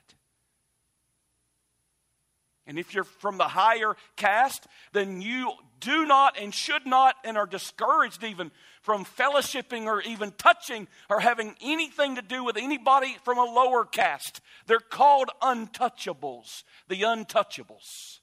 And 2.67 2.79
if 2.79 2.93
you're 2.93 3.03
from 3.03 3.37
the 3.37 3.43
higher 3.43 3.95
caste, 4.15 4.65
then 4.91 5.21
you 5.21 5.51
do 5.79 6.05
not 6.05 6.39
and 6.39 6.53
should 6.53 6.85
not 6.85 7.15
and 7.23 7.37
are 7.37 7.45
discouraged 7.45 8.23
even 8.23 8.51
from 8.81 9.05
fellowshipping 9.05 9.85
or 9.85 10.01
even 10.01 10.31
touching 10.31 10.87
or 11.09 11.19
having 11.19 11.55
anything 11.61 12.15
to 12.15 12.21
do 12.21 12.43
with 12.43 12.57
anybody 12.57 13.17
from 13.23 13.37
a 13.37 13.43
lower 13.43 13.85
caste. 13.85 14.41
They're 14.65 14.79
called 14.79 15.29
untouchables, 15.41 16.63
the 16.87 17.01
untouchables. 17.01 18.19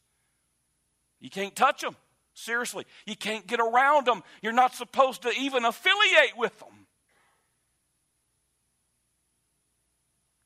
You 1.21 1.31
can't 1.31 1.55
touch 1.55 1.83
them. 1.83 1.97
Seriously. 2.35 2.85
You 3.07 3.15
can't 3.15 3.47
get 3.47 3.61
around 3.61 4.07
them. 4.07 4.23
You're 4.43 4.53
not 4.53 4.75
supposed 4.75 5.23
to 5.23 5.31
even 5.31 5.65
affiliate 5.65 6.37
with 6.37 6.59
them. 6.59 6.87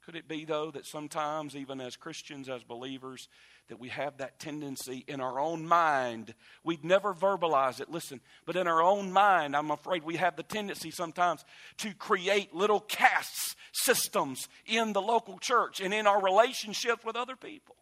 Could 0.05 0.17
it 0.17 0.29
be, 0.29 0.45
though, 0.45 0.71
that 0.71 0.87
sometimes, 0.87 1.57
even 1.57 1.81
as 1.81 1.97
Christians, 1.97 2.49
as 2.49 2.63
believers, 2.63 3.29
that 3.69 3.81
we 3.81 3.89
have 3.89 4.19
that 4.19 4.39
tendency 4.39 5.05
in 5.09 5.21
our 5.21 5.39
own 5.39 5.67
mind? 5.67 6.35
We'd 6.65 6.85
never 6.85 7.13
verbalize 7.13 7.81
it, 7.81 7.91
listen, 7.91 8.21
but 8.45 8.57
in 8.57 8.67
our 8.67 8.83
own 8.83 9.13
mind, 9.13 9.57
I'm 9.57 9.71
afraid 9.71 10.05
we 10.05 10.17
have 10.17 10.37
the 10.37 10.43
tendency 10.43 10.91
sometimes 10.91 11.45
to 11.79 11.95
create 11.95 12.55
little 12.55 12.81
caste 12.81 13.57
systems 13.73 14.49
in 14.67 14.93
the 14.93 15.03
local 15.03 15.39
church 15.39 15.81
and 15.81 15.93
in 15.93 16.07
our 16.07 16.23
relationships 16.23 17.05
with 17.05 17.17
other 17.17 17.37
people. 17.37 17.77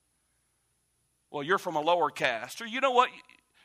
Well, 1.30 1.42
you're 1.42 1.58
from 1.58 1.76
a 1.76 1.80
lower 1.80 2.10
caste, 2.10 2.62
or 2.62 2.66
you 2.66 2.80
know 2.80 2.92
what? 2.92 3.10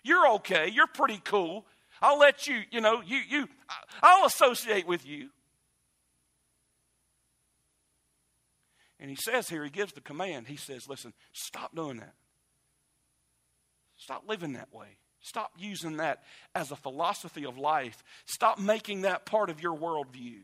You're 0.03 0.27
okay. 0.35 0.69
You're 0.69 0.87
pretty 0.87 1.21
cool. 1.23 1.65
I'll 2.01 2.19
let 2.19 2.47
you, 2.47 2.61
you 2.71 2.81
know, 2.81 3.01
you, 3.05 3.17
you, 3.17 3.49
I'll 4.01 4.25
associate 4.25 4.87
with 4.87 5.05
you. 5.05 5.29
And 8.99 9.09
he 9.09 9.15
says 9.15 9.47
here, 9.49 9.63
he 9.63 9.69
gives 9.69 9.93
the 9.93 10.01
command. 10.01 10.47
He 10.47 10.57
says, 10.57 10.87
listen, 10.89 11.13
stop 11.31 11.75
doing 11.75 11.97
that. 11.97 12.13
Stop 13.97 14.23
living 14.27 14.53
that 14.53 14.73
way. 14.73 14.97
Stop 15.21 15.51
using 15.57 15.97
that 15.97 16.23
as 16.55 16.71
a 16.71 16.75
philosophy 16.75 17.45
of 17.45 17.57
life. 17.57 18.03
Stop 18.25 18.59
making 18.59 19.01
that 19.01 19.25
part 19.25 19.49
of 19.49 19.61
your 19.61 19.75
worldview. 19.75 20.41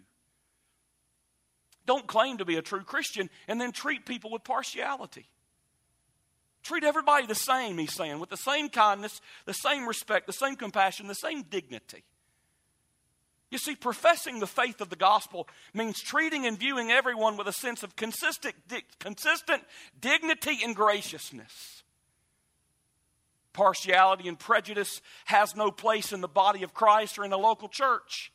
Don't 1.85 2.07
claim 2.07 2.37
to 2.37 2.45
be 2.45 2.55
a 2.55 2.61
true 2.61 2.83
Christian 2.83 3.29
and 3.47 3.61
then 3.61 3.71
treat 3.71 4.05
people 4.05 4.31
with 4.31 4.43
partiality. 4.43 5.27
Treat 6.63 6.83
everybody 6.83 7.27
the 7.27 7.35
same, 7.35 7.77
he's 7.77 7.93
saying, 7.93 8.19
with 8.19 8.29
the 8.29 8.37
same 8.37 8.69
kindness, 8.69 9.21
the 9.45 9.53
same 9.53 9.87
respect, 9.87 10.25
the 10.25 10.33
same 10.33 10.55
compassion, 10.55 11.07
the 11.07 11.13
same 11.13 11.43
dignity. 11.43 12.03
You 13.51 13.57
see, 13.59 13.75
professing 13.75 14.39
the 14.39 14.47
faith 14.47 14.81
of 14.81 14.89
the 14.89 14.95
gospel 14.95 15.47
means 15.73 16.01
treating 16.01 16.45
and 16.45 16.57
viewing 16.57 16.91
everyone 16.91 17.37
with 17.37 17.47
a 17.47 17.53
sense 17.53 17.83
of 17.83 17.95
consistent, 17.95 18.55
consistent 18.99 19.63
dignity 19.99 20.59
and 20.63 20.75
graciousness. 20.75 21.83
Partiality 23.53 24.27
and 24.27 24.37
prejudice 24.37 25.01
has 25.25 25.55
no 25.55 25.71
place 25.71 26.11
in 26.11 26.19
the 26.19 26.27
body 26.27 26.63
of 26.63 26.73
Christ 26.73 27.17
or 27.17 27.23
in 27.23 27.31
a 27.31 27.37
local 27.37 27.69
church. 27.69 28.33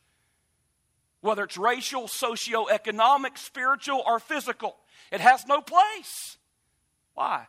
Whether 1.21 1.45
it's 1.45 1.59
racial, 1.59 2.09
socio-economic, 2.09 3.37
spiritual, 3.37 4.02
or 4.07 4.21
physical, 4.21 4.76
it 5.12 5.21
has 5.21 5.45
no 5.47 5.61
place. 5.61 6.38
Why? 7.12 7.49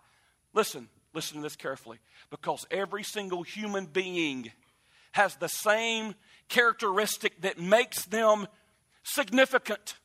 Listen, 0.53 0.89
listen 1.13 1.37
to 1.37 1.43
this 1.43 1.55
carefully. 1.55 1.99
Because 2.29 2.65
every 2.69 3.03
single 3.03 3.43
human 3.43 3.85
being 3.85 4.51
has 5.11 5.35
the 5.35 5.49
same 5.49 6.15
characteristic 6.49 7.41
that 7.41 7.59
makes 7.59 8.05
them 8.05 8.47
significant. 9.03 9.95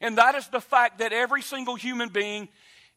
And 0.00 0.18
that 0.18 0.34
is 0.34 0.48
the 0.48 0.60
fact 0.60 0.98
that 0.98 1.12
every 1.12 1.42
single 1.42 1.74
human 1.74 2.08
being 2.08 2.48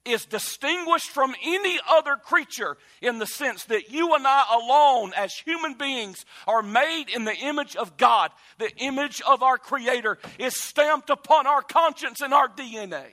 is 0.06 0.26
distinguished 0.26 1.10
from 1.10 1.34
any 1.44 1.80
other 1.90 2.16
creature 2.16 2.78
in 3.02 3.20
the 3.20 3.26
sense 3.26 3.64
that 3.66 3.90
you 3.90 4.14
and 4.16 4.28
I 4.28 4.44
alone, 4.54 5.14
as 5.16 5.34
human 5.34 5.76
beings, 5.76 6.26
are 6.46 6.62
made 6.62 7.06
in 7.14 7.24
the 7.24 7.36
image 7.36 7.76
of 7.76 7.96
God. 7.98 8.32
The 8.58 8.72
image 8.78 9.22
of 9.22 9.44
our 9.44 9.58
Creator 9.58 10.18
is 10.38 10.58
stamped 10.58 11.10
upon 11.10 11.48
our 11.48 11.62
conscience 11.62 12.22
and 12.22 12.34
our 12.34 12.50
DNA. 12.50 13.06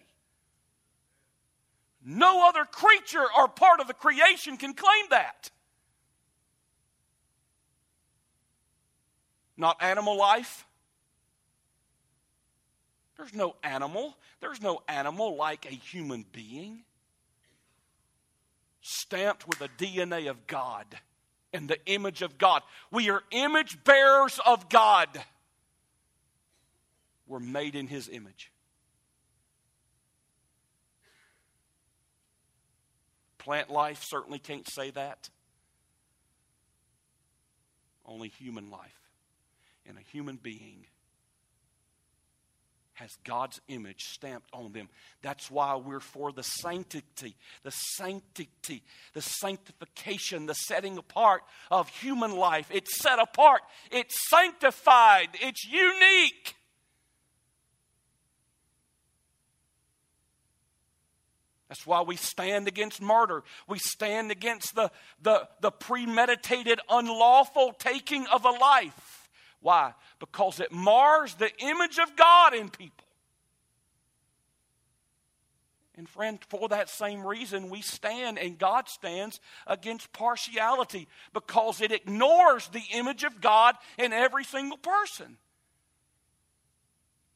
No 2.05 2.49
other 2.49 2.65
creature 2.65 3.27
or 3.37 3.47
part 3.47 3.81
of 3.81 3.87
the 3.87 3.95
creation 3.95 4.57
can 4.57 4.75
claim 4.75 5.05
that. 5.11 5.51
Not 9.61 9.83
animal 9.83 10.17
life. 10.17 10.67
There's 13.19 13.35
no 13.35 13.57
animal. 13.63 14.17
There's 14.41 14.63
no 14.63 14.81
animal 14.89 15.37
like 15.37 15.67
a 15.67 15.75
human 15.75 16.25
being. 16.33 16.85
Stamped 18.81 19.47
with 19.47 19.59
the 19.59 19.69
DNA 19.77 20.31
of 20.31 20.47
God 20.47 20.87
and 21.53 21.69
the 21.69 21.77
image 21.85 22.23
of 22.23 22.39
God. 22.39 22.63
We 22.91 23.11
are 23.11 23.23
image 23.33 23.85
bearers 23.85 24.41
of 24.47 24.71
God. 24.71 25.09
We're 27.27 27.39
made 27.39 27.75
in 27.75 27.87
His 27.87 28.09
image. 28.09 28.51
Plant 33.37 33.69
life 33.69 34.03
certainly 34.05 34.39
can't 34.39 34.67
say 34.67 34.89
that. 34.93 35.29
Only 38.07 38.29
human 38.29 38.71
life 38.71 39.00
and 39.91 39.99
a 39.99 40.03
human 40.13 40.37
being 40.37 40.87
has 42.95 43.11
God's 43.25 43.61
image 43.69 44.05
stamped 44.05 44.49
on 44.53 44.73
them. 44.73 44.89
That's 45.23 45.51
why 45.51 45.75
we're 45.75 46.01
for 46.01 46.33
the 46.33 46.43
sanctity, 46.43 47.35
the 47.63 47.71
sanctity, 47.71 48.83
the 49.15 49.23
sanctification, 49.23 50.47
the 50.47 50.55
setting 50.55 50.97
apart 50.97 51.43
of 51.71 51.89
human 51.89 52.37
life. 52.37 52.71
It's 52.71 53.01
set 53.01 53.19
apart, 53.19 53.63
it's 53.91 54.15
sanctified, 54.29 55.31
it's 55.33 55.65
unique. 55.65 56.55
That's 61.69 61.87
why 61.87 62.03
we 62.03 62.17
stand 62.17 62.69
against 62.69 63.01
murder. 63.01 63.43
We 63.67 63.79
stand 63.79 64.31
against 64.31 64.75
the, 64.75 64.91
the, 65.23 65.49
the 65.61 65.71
premeditated, 65.71 66.81
unlawful 66.89 67.73
taking 67.79 68.27
of 68.27 68.45
a 68.45 68.51
life. 68.51 69.10
Why? 69.61 69.95
Because 70.19 70.61
it 70.61 70.73
mars 70.73 71.35
the 71.35 71.51
image 71.59 71.99
of 71.99 72.17
God 72.17 72.55
in 72.55 72.69
people. 72.71 73.07
And, 75.97 76.09
friend, 76.09 76.39
for 76.49 76.69
that 76.71 76.89
same 76.89 77.27
reason, 77.27 77.69
we 77.69 77.83
stand 77.83 78.39
and 78.39 78.57
God 78.59 78.89
stands 78.89 79.39
against 79.67 80.15
partiality 80.15 81.09
because 81.35 81.83
it 81.83 81.93
ignores 81.93 82.69
the 82.69 82.83
image 82.95 83.23
of 83.23 83.43
God 83.43 83.75
in 83.99 84.15
every 84.15 84.45
single 84.45 84.79
person. 84.79 85.37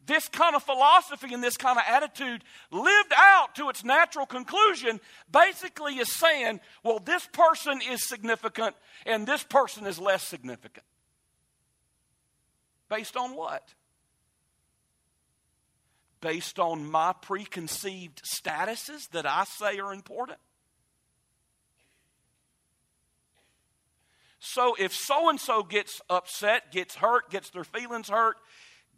This 0.07 0.29
kind 0.29 0.57
of 0.57 0.63
philosophy 0.63 1.35
and 1.35 1.43
this 1.43 1.59
kind 1.59 1.79
of 1.79 1.85
attitude, 1.87 2.43
lived 2.71 3.13
out 3.15 3.55
to 3.57 3.69
its 3.69 3.85
natural 3.85 4.25
conclusion, 4.25 4.99
basically 5.31 5.99
is 5.99 6.11
saying, 6.11 6.61
well, 6.83 7.01
this 7.01 7.27
person 7.33 7.81
is 7.91 8.09
significant 8.09 8.77
and 9.05 9.27
this 9.27 9.43
person 9.43 9.87
is 9.87 9.99
less 9.99 10.23
significant. 10.23 10.87
Based 12.89 13.17
on 13.17 13.35
what? 13.37 13.75
Based 16.21 16.59
on 16.59 16.91
my 16.91 17.13
preconceived 17.13 18.23
statuses 18.25 19.09
that 19.11 19.27
I 19.27 19.45
say 19.45 19.79
are 19.79 19.93
important? 19.93 20.39
So 24.47 24.77
if 24.79 24.95
so 24.95 25.31
and 25.31 25.41
so 25.41 25.63
gets 25.63 26.03
upset, 26.11 26.71
gets 26.71 26.95
hurt, 26.95 27.31
gets 27.31 27.51
their 27.51 27.65
feelings 27.65 28.11
hurt, 28.11 28.37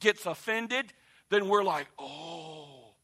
gets 0.01 0.27
offended, 0.27 0.93
then 1.31 1.49
we're 1.49 1.63
like, 1.63 1.87
oh, 1.99 2.95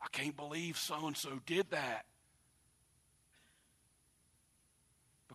I 0.00 0.06
can't 0.12 0.36
believe 0.36 0.78
so 0.78 1.06
and 1.06 1.16
so 1.16 1.40
did 1.46 1.70
that. 1.70 2.06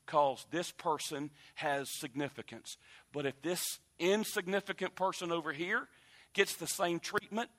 Because 0.08 0.46
this 0.52 0.72
person 0.72 1.30
has 1.56 1.90
significance. 2.00 2.78
But 3.12 3.26
if 3.26 3.42
this 3.42 3.80
insignificant 4.00 4.96
person 4.96 5.32
over 5.34 5.52
here 5.52 5.88
gets 6.34 6.56
the 6.56 6.66
same 6.66 7.00
treatment, 7.00 7.50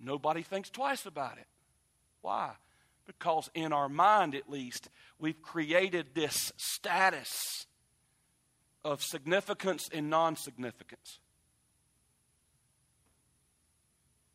nobody 0.00 0.42
thinks 0.42 0.70
twice 0.70 1.06
about 1.06 1.38
it. 1.38 1.46
Why? 2.22 2.52
Because 3.04 3.50
in 3.52 3.72
our 3.72 3.88
mind, 3.88 4.36
at 4.36 4.48
least, 4.48 4.88
we've 5.18 5.42
created 5.42 6.08
this 6.14 6.52
status 6.56 7.66
of 8.84 9.02
significance 9.02 9.88
and 9.92 10.08
non 10.08 10.36
significance. 10.36 11.18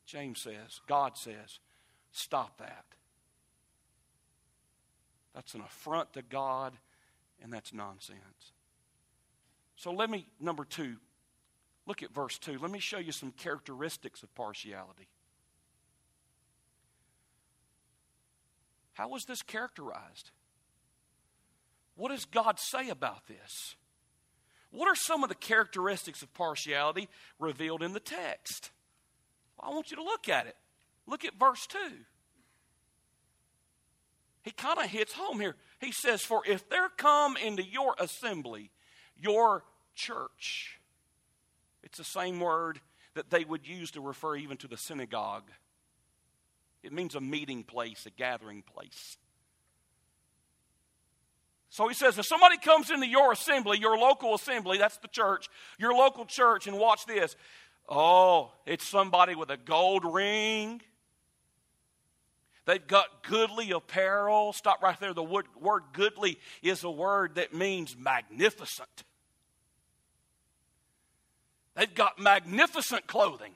James 0.06 0.42
says, 0.42 0.82
God 0.88 1.16
says, 1.16 1.60
stop 2.12 2.58
that. 2.58 2.84
That's 5.34 5.54
an 5.54 5.62
affront 5.62 6.12
to 6.14 6.22
God 6.22 6.74
and 7.42 7.52
that's 7.52 7.74
nonsense. 7.74 8.54
So 9.76 9.92
let 9.92 10.10
me, 10.10 10.28
number 10.40 10.64
two, 10.64 10.98
look 11.88 12.04
at 12.04 12.14
verse 12.14 12.38
2. 12.38 12.60
Let 12.62 12.72
me 12.72 12.80
show 12.80 13.00
you 13.00 13.12
some 13.12 13.32
characteristics 13.32 14.24
of 14.24 14.34
partiality. 14.36 15.08
How 18.94 19.10
was 19.10 19.26
this 19.26 19.42
characterized? 19.42 20.32
What 21.96 22.10
does 22.10 22.26
God 22.26 22.60
say 22.60 22.90
about 22.90 23.28
this? 23.28 23.76
What 24.72 24.88
are 24.88 24.96
some 24.96 25.24
of 25.24 25.30
the 25.30 25.36
characteristics 25.36 26.22
of 26.22 26.34
partiality 26.34 27.10
revealed 27.40 27.84
in 27.84 27.94
the 27.94 28.00
text? 28.00 28.72
Well, 29.58 29.72
I 29.72 29.74
want 29.74 29.92
you 29.92 29.98
to 29.98 30.04
look 30.04 30.30
at 30.30 30.48
it. 30.48 30.56
Look 31.08 31.26
at 31.26 31.40
verse 31.40 31.66
2. 31.68 31.78
He 34.44 34.52
kind 34.52 34.80
of 34.80 34.86
hits 34.86 35.14
home 35.14 35.40
here. 35.40 35.56
He 35.80 35.92
says, 35.92 36.22
For 36.22 36.42
if 36.48 36.68
there 36.70 36.90
come 36.90 37.38
into 37.38 37.64
your 37.64 37.96
assembly, 38.00 38.72
your 39.20 39.64
church, 39.96 40.80
it's 41.84 41.98
the 41.98 42.04
same 42.04 42.40
word 42.40 42.80
that 43.14 43.30
they 43.30 43.44
would 43.44 43.68
use 43.68 43.92
to 43.92 44.02
refer 44.02 44.36
even 44.36 44.58
to 44.58 44.68
the 44.68 44.78
synagogue. 44.78 45.50
It 46.84 46.94
means 46.94 47.14
a 47.14 47.22
meeting 47.22 47.64
place, 47.64 48.06
a 48.06 48.10
gathering 48.10 48.64
place. 48.64 49.18
So 51.70 51.88
he 51.88 51.94
says, 51.94 52.18
if 52.18 52.26
somebody 52.26 52.58
comes 52.58 52.90
into 52.90 53.08
your 53.08 53.32
assembly, 53.32 53.78
your 53.80 53.98
local 53.98 54.36
assembly, 54.36 54.78
that's 54.78 54.98
the 54.98 55.08
church, 55.08 55.48
your 55.78 55.94
local 55.94 56.26
church, 56.26 56.68
and 56.68 56.78
watch 56.78 57.06
this. 57.06 57.36
Oh, 57.88 58.52
it's 58.66 58.86
somebody 58.86 59.36
with 59.36 59.50
a 59.50 59.58
gold 59.58 60.04
ring. 60.04 60.82
They've 62.66 62.86
got 62.86 63.24
goodly 63.24 63.72
apparel. 63.72 64.54
Stop 64.54 64.84
right 64.84 65.00
there. 65.00 65.14
The 65.14 65.24
word, 65.24 65.48
goodly 65.94 66.38
is 66.62 66.84
a 66.84 66.92
word 66.92 67.36
that 67.36 67.54
means 67.54 67.96
magnificent. 67.98 69.04
They've 71.76 71.94
got 71.94 72.20
magnificent 72.20 73.08
clothing. 73.08 73.54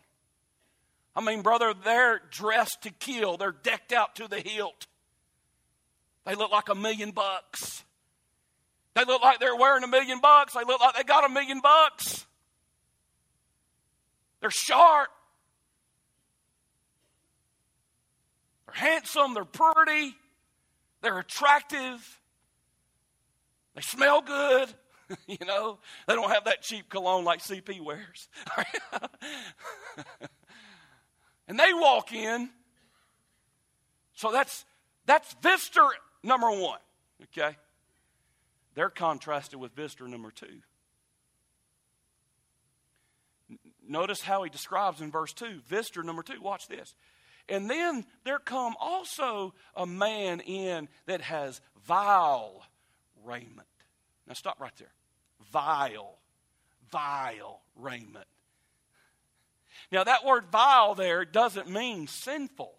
I 1.15 1.21
mean, 1.21 1.41
brother, 1.41 1.73
they're 1.83 2.21
dressed 2.31 2.81
to 2.81 2.89
kill. 2.91 3.37
They're 3.37 3.51
decked 3.51 3.93
out 3.93 4.15
to 4.15 4.27
the 4.27 4.39
hilt. 4.39 4.87
They 6.25 6.35
look 6.35 6.51
like 6.51 6.69
a 6.69 6.75
million 6.75 7.11
bucks. 7.11 7.83
They 8.95 9.05
look 9.05 9.21
like 9.21 9.39
they're 9.39 9.55
wearing 9.55 9.83
a 9.83 9.87
million 9.87 10.19
bucks. 10.19 10.53
They 10.53 10.63
look 10.63 10.81
like 10.81 10.95
they 10.95 11.03
got 11.03 11.25
a 11.25 11.29
million 11.29 11.59
bucks. 11.61 12.25
They're 14.41 14.49
sharp. 14.49 15.09
Handsome. 18.75 19.33
They're 19.33 19.45
pretty. 19.45 20.15
They're 21.01 21.19
attractive. 21.19 22.19
They 23.75 23.81
smell 23.81 24.21
good. 24.21 24.73
you 25.27 25.45
know, 25.45 25.79
they 26.07 26.15
don't 26.15 26.31
have 26.31 26.45
that 26.45 26.61
cheap 26.61 26.89
cologne 26.89 27.25
like 27.25 27.39
CP 27.39 27.81
wears. 27.81 28.27
and 31.47 31.59
they 31.59 31.73
walk 31.73 32.11
in. 32.13 32.49
So 34.13 34.31
that's 34.31 34.65
that's 35.05 35.35
visitor 35.41 35.87
number 36.23 36.49
one. 36.49 36.79
Okay? 37.23 37.55
They're 38.73 38.89
contrasted 38.89 39.59
with 39.59 39.75
visitor 39.75 40.07
number 40.07 40.31
two. 40.31 40.61
Notice 43.87 44.21
how 44.21 44.43
he 44.43 44.49
describes 44.49 45.01
in 45.01 45.11
verse 45.11 45.31
2, 45.33 45.61
visitor 45.67 46.01
number 46.01 46.23
2. 46.23 46.41
Watch 46.41 46.67
this. 46.67 46.95
And 47.47 47.69
then 47.69 48.05
there 48.23 48.39
come 48.39 48.75
also 48.79 49.53
a 49.75 49.85
man 49.85 50.39
in 50.39 50.87
that 51.05 51.21
has 51.21 51.61
vile 51.85 52.63
raiment. 53.23 53.67
Now 54.27 54.33
stop 54.33 54.59
right 54.59 54.75
there. 54.77 54.93
Vile, 55.51 56.17
vile 56.91 57.61
raiment. 57.75 58.25
Now 59.91 60.03
that 60.03 60.25
word 60.25 60.45
vile 60.51 60.95
there 60.95 61.25
doesn't 61.25 61.69
mean 61.69 62.07
sinful. 62.07 62.73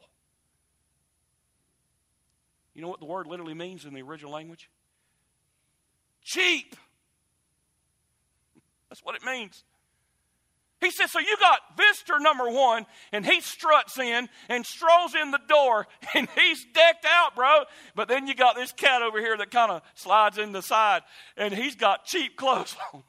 You 2.75 2.83
know 2.83 2.89
what 2.89 3.01
the 3.01 3.07
word 3.07 3.27
literally 3.27 3.55
means 3.55 3.85
in 3.85 3.95
the 3.95 4.03
original 4.03 4.33
language? 4.33 4.69
cheap. 6.27 6.77
That's 8.91 9.03
what 9.03 9.15
it 9.15 9.25
means. 9.25 9.65
He 10.81 10.91
says, 10.91 11.11
So 11.11 11.19
you 11.19 11.37
got 11.41 11.61
visitor 11.77 12.19
number 12.21 12.51
one, 12.51 12.87
and 13.13 13.25
he 13.25 13.41
struts 13.41 13.99
in 13.99 14.29
and 14.49 14.67
strolls 14.67 15.15
in 15.15 15.31
the 15.31 15.41
door, 15.49 15.87
and 16.15 16.29
he's 16.37 16.65
decked 16.75 17.07
out, 17.07 17.35
bro. 17.35 17.65
But 17.95 18.09
then 18.09 18.27
you 18.27 18.35
got 18.35 18.57
this 18.57 18.73
cat 18.73 19.03
over 19.03 19.19
here 19.19 19.37
that 19.37 19.51
kind 19.51 19.73
of 19.73 19.83
slides 19.95 20.39
in 20.39 20.53
the 20.53 20.63
side, 20.63 21.03
and 21.37 21.55
he's 21.55 21.77
got 21.77 22.05
cheap 22.05 22.37
clothes 22.37 22.77
on. 22.95 23.03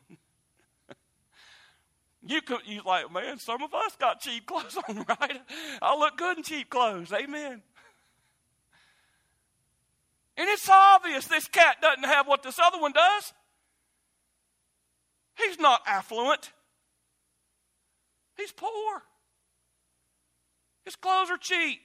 you 2.25 2.41
could, 2.41 2.61
you 2.65 2.81
like, 2.85 3.11
man, 3.11 3.37
some 3.37 3.61
of 3.61 3.73
us 3.73 3.95
got 3.97 4.21
cheap 4.21 4.45
clothes 4.45 4.77
on, 4.87 5.05
right? 5.19 5.41
I 5.81 5.97
look 5.97 6.17
good 6.17 6.37
in 6.37 6.43
cheap 6.43 6.69
clothes. 6.69 7.11
Amen. 7.11 7.61
And 10.37 10.47
it's 10.49 10.69
obvious 10.69 11.25
this 11.25 11.47
cat 11.47 11.77
doesn't 11.81 12.05
have 12.05 12.27
what 12.27 12.43
this 12.43 12.59
other 12.63 12.79
one 12.79 12.91
does. 12.91 13.33
He's 15.35 15.59
not 15.59 15.81
affluent, 15.85 16.51
he's 18.37 18.51
poor. 18.51 19.01
His 20.85 20.95
clothes 20.95 21.29
are 21.29 21.37
cheap. 21.37 21.79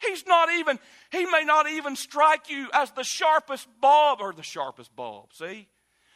He's 0.00 0.26
not 0.26 0.48
even, 0.52 0.78
he 1.10 1.26
may 1.26 1.42
not 1.44 1.68
even 1.68 1.96
strike 1.96 2.48
you 2.48 2.68
as 2.72 2.92
the 2.92 3.02
sharpest 3.02 3.66
bulb, 3.80 4.20
or 4.20 4.32
the 4.32 4.44
sharpest 4.44 4.94
bulb, 4.94 5.32
see? 5.32 5.66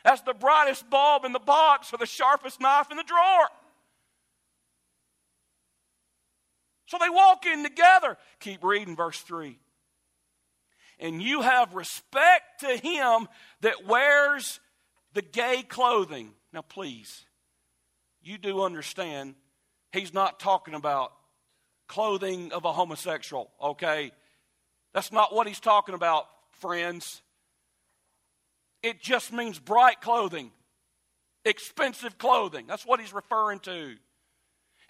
As 0.05 0.23
the 0.23 0.35
brightest 0.35 0.89
bulb 0.89 1.25
in 1.25 1.33
the 1.33 1.41
box 1.41 1.93
or 1.93 1.97
the 1.99 2.07
sharpest 2.07 2.61
knife 2.61 2.91
in 2.91 2.97
the 2.97 3.03
drawer. 3.03 3.49
So 6.87 6.99
they 7.01 7.09
walk 7.09 7.47
in 7.47 7.65
together. 7.65 8.17
Keep 8.39 8.63
reading 8.63 8.95
verse 8.95 9.21
3 9.21 9.59
and 11.03 11.21
you 11.21 11.43
have 11.43 11.75
respect 11.75 12.61
to 12.61 12.77
him 12.77 13.29
that 13.61 13.87
wears 13.87 14.61
the 15.13 15.21
gay 15.21 15.63
clothing. 15.63 16.33
Now, 16.53 16.63
please, 16.63 17.27
you 18.25 18.39
do 18.39 18.63
understand 18.63 19.35
he's 19.93 20.15
not 20.15 20.41
talking 20.41 20.75
about 20.75 21.13
clothing 21.89 22.53
of 22.53 22.65
a 22.65 22.73
homosexual, 22.73 23.51
okay? 23.63 24.13
That's 24.95 25.13
not 25.13 25.35
what 25.35 25.47
he's 25.47 25.61
talking 25.61 25.95
about, 25.95 26.27
friends. 26.61 27.23
It 28.83 29.01
just 29.01 29.33
means 29.33 29.59
bright 29.59 30.01
clothing, 30.01 30.51
expensive 31.45 32.19
clothing. 32.19 32.67
That's 32.67 32.87
what 32.87 33.01
he's 33.01 33.13
referring 33.13 33.61
to 33.61 33.97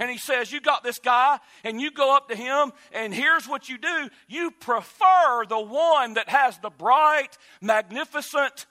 and 0.02 0.10
he 0.10 0.18
says, 0.18 0.50
You 0.50 0.60
got 0.60 0.82
this 0.82 0.98
guy, 0.98 1.38
and 1.62 1.80
you 1.80 1.90
go 1.90 2.14
up 2.16 2.28
to 2.28 2.36
him, 2.36 2.72
and 2.92 3.14
here's 3.14 3.48
what 3.48 3.68
you 3.68 3.78
do 3.78 4.10
you 4.28 4.50
prefer 4.50 5.44
the 5.48 5.60
one 5.60 6.14
that 6.14 6.28
has 6.28 6.58
the 6.58 6.70
bright, 6.70 7.38
magnificent, 7.60 8.66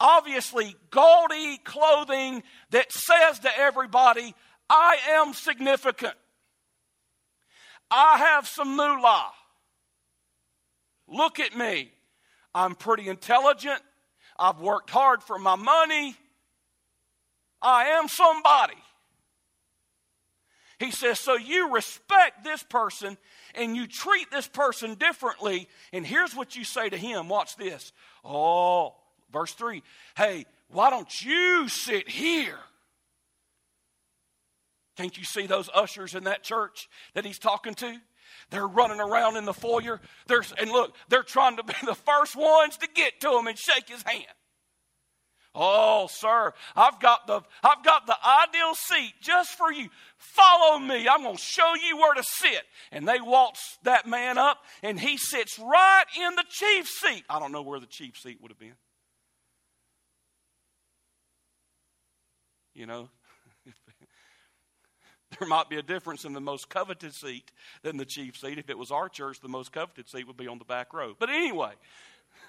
obviously 0.00 0.74
gaudy 0.90 1.58
clothing 1.58 2.42
that 2.70 2.90
says 2.92 3.38
to 3.40 3.58
everybody, 3.58 4.34
I 4.68 4.96
am 5.10 5.34
significant. 5.34 6.14
I 7.90 8.18
have 8.18 8.48
some 8.48 8.76
moolah. 8.76 9.32
Look 11.08 11.40
at 11.40 11.56
me. 11.56 11.92
I'm 12.54 12.74
pretty 12.74 13.08
intelligent. 13.08 13.80
I've 14.38 14.60
worked 14.60 14.90
hard 14.90 15.22
for 15.22 15.38
my 15.38 15.56
money. 15.56 16.16
I 17.60 17.90
am 17.90 18.08
somebody. 18.08 18.78
He 20.78 20.90
says, 20.90 21.20
So 21.20 21.36
you 21.36 21.72
respect 21.74 22.42
this 22.42 22.62
person 22.62 23.18
and 23.54 23.76
you 23.76 23.86
treat 23.86 24.30
this 24.30 24.48
person 24.48 24.94
differently. 24.94 25.68
And 25.92 26.06
here's 26.06 26.34
what 26.34 26.56
you 26.56 26.64
say 26.64 26.88
to 26.88 26.96
him 26.96 27.28
watch 27.28 27.56
this. 27.56 27.92
Oh, 28.24 28.94
verse 29.32 29.52
3 29.52 29.82
Hey, 30.16 30.46
why 30.68 30.90
don't 30.90 31.24
you 31.24 31.68
sit 31.68 32.08
here? 32.08 32.58
Can't 34.96 35.16
you 35.16 35.24
see 35.24 35.46
those 35.46 35.70
ushers 35.72 36.14
in 36.14 36.24
that 36.24 36.42
church 36.42 36.88
that 37.14 37.24
he's 37.24 37.38
talking 37.38 37.74
to? 37.74 37.96
They're 38.50 38.66
running 38.66 39.00
around 39.00 39.36
in 39.36 39.44
the 39.44 39.54
foyer. 39.54 40.00
There's, 40.26 40.52
and 40.52 40.70
look, 40.70 40.94
they're 41.08 41.22
trying 41.22 41.56
to 41.56 41.62
be 41.62 41.74
the 41.84 41.94
first 41.94 42.36
ones 42.36 42.76
to 42.78 42.88
get 42.94 43.20
to 43.20 43.38
him 43.38 43.46
and 43.46 43.58
shake 43.58 43.88
his 43.88 44.02
hand. 44.02 44.26
Oh, 45.52 46.06
sir, 46.08 46.52
I've 46.76 47.00
got 47.00 47.26
the 47.26 47.40
I've 47.64 47.82
got 47.82 48.06
the 48.06 48.16
ideal 48.24 48.72
seat 48.74 49.14
just 49.20 49.50
for 49.50 49.72
you. 49.72 49.88
Follow 50.16 50.78
me. 50.78 51.08
I'm 51.08 51.24
going 51.24 51.36
to 51.36 51.42
show 51.42 51.74
you 51.74 51.96
where 51.96 52.14
to 52.14 52.22
sit. 52.22 52.62
And 52.92 53.08
they 53.08 53.20
waltz 53.20 53.78
that 53.82 54.06
man 54.06 54.38
up, 54.38 54.58
and 54.84 54.98
he 54.98 55.16
sits 55.16 55.58
right 55.58 56.04
in 56.16 56.36
the 56.36 56.44
chief's 56.48 57.00
seat. 57.00 57.24
I 57.28 57.40
don't 57.40 57.50
know 57.50 57.62
where 57.62 57.80
the 57.80 57.86
chief's 57.86 58.22
seat 58.22 58.38
would 58.40 58.52
have 58.52 58.60
been. 58.60 58.74
You 62.74 62.86
know, 62.86 63.08
there 65.38 65.48
might 65.48 65.68
be 65.68 65.76
a 65.76 65.82
difference 65.82 66.24
in 66.24 66.32
the 66.32 66.40
most 66.40 66.68
coveted 66.68 67.14
seat 67.14 67.50
than 67.82 67.96
the 67.96 68.04
chief 68.04 68.36
seat. 68.36 68.58
If 68.58 68.70
it 68.70 68.78
was 68.78 68.90
our 68.90 69.08
church, 69.08 69.40
the 69.40 69.48
most 69.48 69.72
coveted 69.72 70.08
seat 70.08 70.26
would 70.26 70.36
be 70.36 70.48
on 70.48 70.58
the 70.58 70.64
back 70.64 70.92
row. 70.92 71.14
But 71.18 71.30
anyway. 71.30 71.72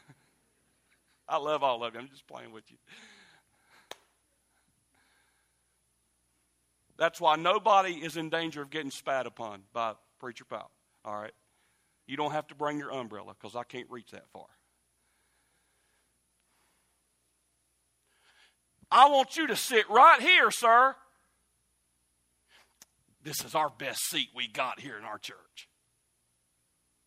I 1.27 1.37
love 1.37 1.63
all 1.63 1.83
of 1.83 1.93
you. 1.93 1.99
I'm 1.99 2.09
just 2.09 2.27
playing 2.27 2.51
with 2.51 2.69
you. 2.69 2.77
That's 6.97 7.19
why 7.19 7.35
nobody 7.35 7.93
is 7.93 8.15
in 8.15 8.29
danger 8.29 8.61
of 8.61 8.69
getting 8.69 8.91
spat 8.91 9.25
upon 9.25 9.63
by 9.73 9.93
preacher 10.19 10.45
pal. 10.45 10.69
All 11.03 11.19
right? 11.19 11.33
You 12.05 12.15
don't 12.15 12.31
have 12.31 12.47
to 12.47 12.55
bring 12.55 12.77
your 12.77 12.91
umbrella 12.91 13.33
because 13.39 13.55
I 13.55 13.63
can't 13.63 13.89
reach 13.89 14.11
that 14.11 14.25
far. 14.31 14.45
I 18.91 19.07
want 19.09 19.37
you 19.37 19.47
to 19.47 19.55
sit 19.55 19.89
right 19.89 20.21
here, 20.21 20.51
sir. 20.51 20.95
This 23.23 23.45
is 23.45 23.55
our 23.55 23.69
best 23.69 24.01
seat 24.09 24.29
we 24.35 24.47
got 24.47 24.79
here 24.79 24.97
in 24.97 25.05
our 25.05 25.17
church. 25.17 25.69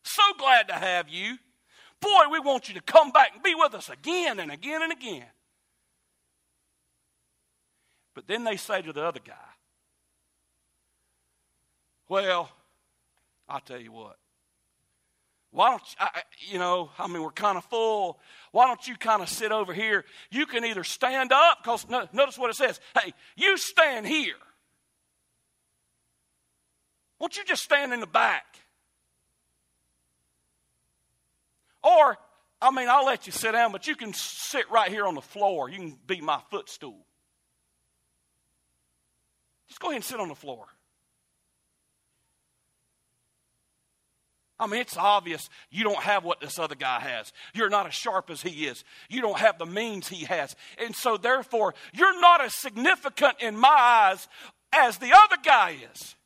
So 0.05 0.23
glad 0.39 0.69
to 0.69 0.75
have 0.75 1.09
you. 1.09 1.37
Boy, 2.01 2.31
we 2.31 2.39
want 2.39 2.69
you 2.69 2.75
to 2.75 2.81
come 2.81 3.11
back 3.11 3.33
and 3.35 3.43
be 3.43 3.55
with 3.55 3.75
us 3.75 3.89
again 3.89 4.39
and 4.39 4.51
again 4.51 4.83
and 4.83 4.93
again. 4.93 5.27
But 8.15 8.27
then 8.29 8.45
they 8.45 8.57
say 8.57 8.81
to 8.83 8.93
the 8.93 9.05
other 9.05 9.21
guy, 9.25 9.35
Well, 12.09 12.51
I'll 13.49 13.61
tell 13.61 13.81
you 13.81 13.93
what. 13.93 14.17
Why 15.55 15.71
don't 15.71 15.83
you, 15.83 15.97
I, 16.01 16.23
you 16.51 16.59
know, 16.59 16.91
I 16.99 17.07
mean, 17.07 17.23
we're 17.23 17.31
kind 17.31 17.57
of 17.57 17.65
full. 17.67 18.19
Why 18.51 18.67
don't 18.67 18.89
you 18.89 18.97
kind 18.97 19.23
of 19.23 19.29
sit 19.29 19.53
over 19.53 19.73
here? 19.73 20.05
You 20.33 20.47
can 20.47 20.65
either 20.65 20.83
stand 20.83 21.31
up, 21.31 21.59
because 21.63 21.89
no, 21.89 22.09
notice 22.13 22.37
what 22.37 22.51
it 22.51 22.57
says. 22.57 22.81
Hey, 23.01 23.15
you 23.37 23.57
stand 23.57 24.05
here. 24.05 24.35
Won't 27.21 27.37
you 27.37 27.45
just 27.45 27.63
stand 27.63 27.93
in 27.93 28.01
the 28.01 28.07
back? 28.09 28.45
Or, 31.85 32.19
I 32.61 32.73
mean, 32.73 32.89
I'll 32.89 33.07
let 33.07 33.27
you 33.27 33.33
sit 33.33 33.53
down, 33.53 33.71
but 33.71 33.87
you 33.87 33.95
can 33.95 34.13
sit 34.13 34.69
right 34.73 34.91
here 34.91 35.07
on 35.07 35.15
the 35.15 35.23
floor. 35.23 35.71
You 35.71 35.77
can 35.79 35.99
be 36.05 36.21
my 36.21 36.41
footstool. 36.51 37.07
Just 39.69 39.79
go 39.79 39.91
ahead 39.91 39.99
and 39.99 40.05
sit 40.05 40.19
on 40.19 40.29
the 40.29 40.35
floor. 40.35 40.67
I 44.65 44.67
mean, 44.67 44.81
it's 44.81 44.97
obvious 44.97 45.51
you 45.71 45.85
don't 45.85 46.03
have 46.03 46.25
what 46.25 46.41
this 46.41 46.59
other 46.59 46.75
guy 46.75 46.99
has. 47.01 47.33
You're 47.53 47.69
not 47.69 47.87
as 47.87 47.93
sharp 47.93 48.31
as 48.31 48.41
he 48.41 48.67
is. 48.67 48.83
You 49.11 49.21
don't 49.21 49.39
have 49.39 49.59
the 49.59 49.67
means 49.67 50.09
he 50.09 50.25
has. 50.25 50.57
And 50.79 50.97
so, 50.97 51.19
therefore, 51.19 51.75
you're 51.93 52.19
not 52.19 52.43
as 52.43 52.55
significant 52.55 53.35
in 53.41 53.59
my 53.59 53.69
eyes 53.69 54.27
as 54.73 54.97
the 54.97 55.13
other 55.13 55.37
guy 55.45 55.77
is. 55.93 56.17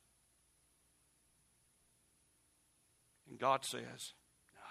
And 3.29 3.37
God 3.37 3.65
says, 3.65 4.13
No. 4.53 4.61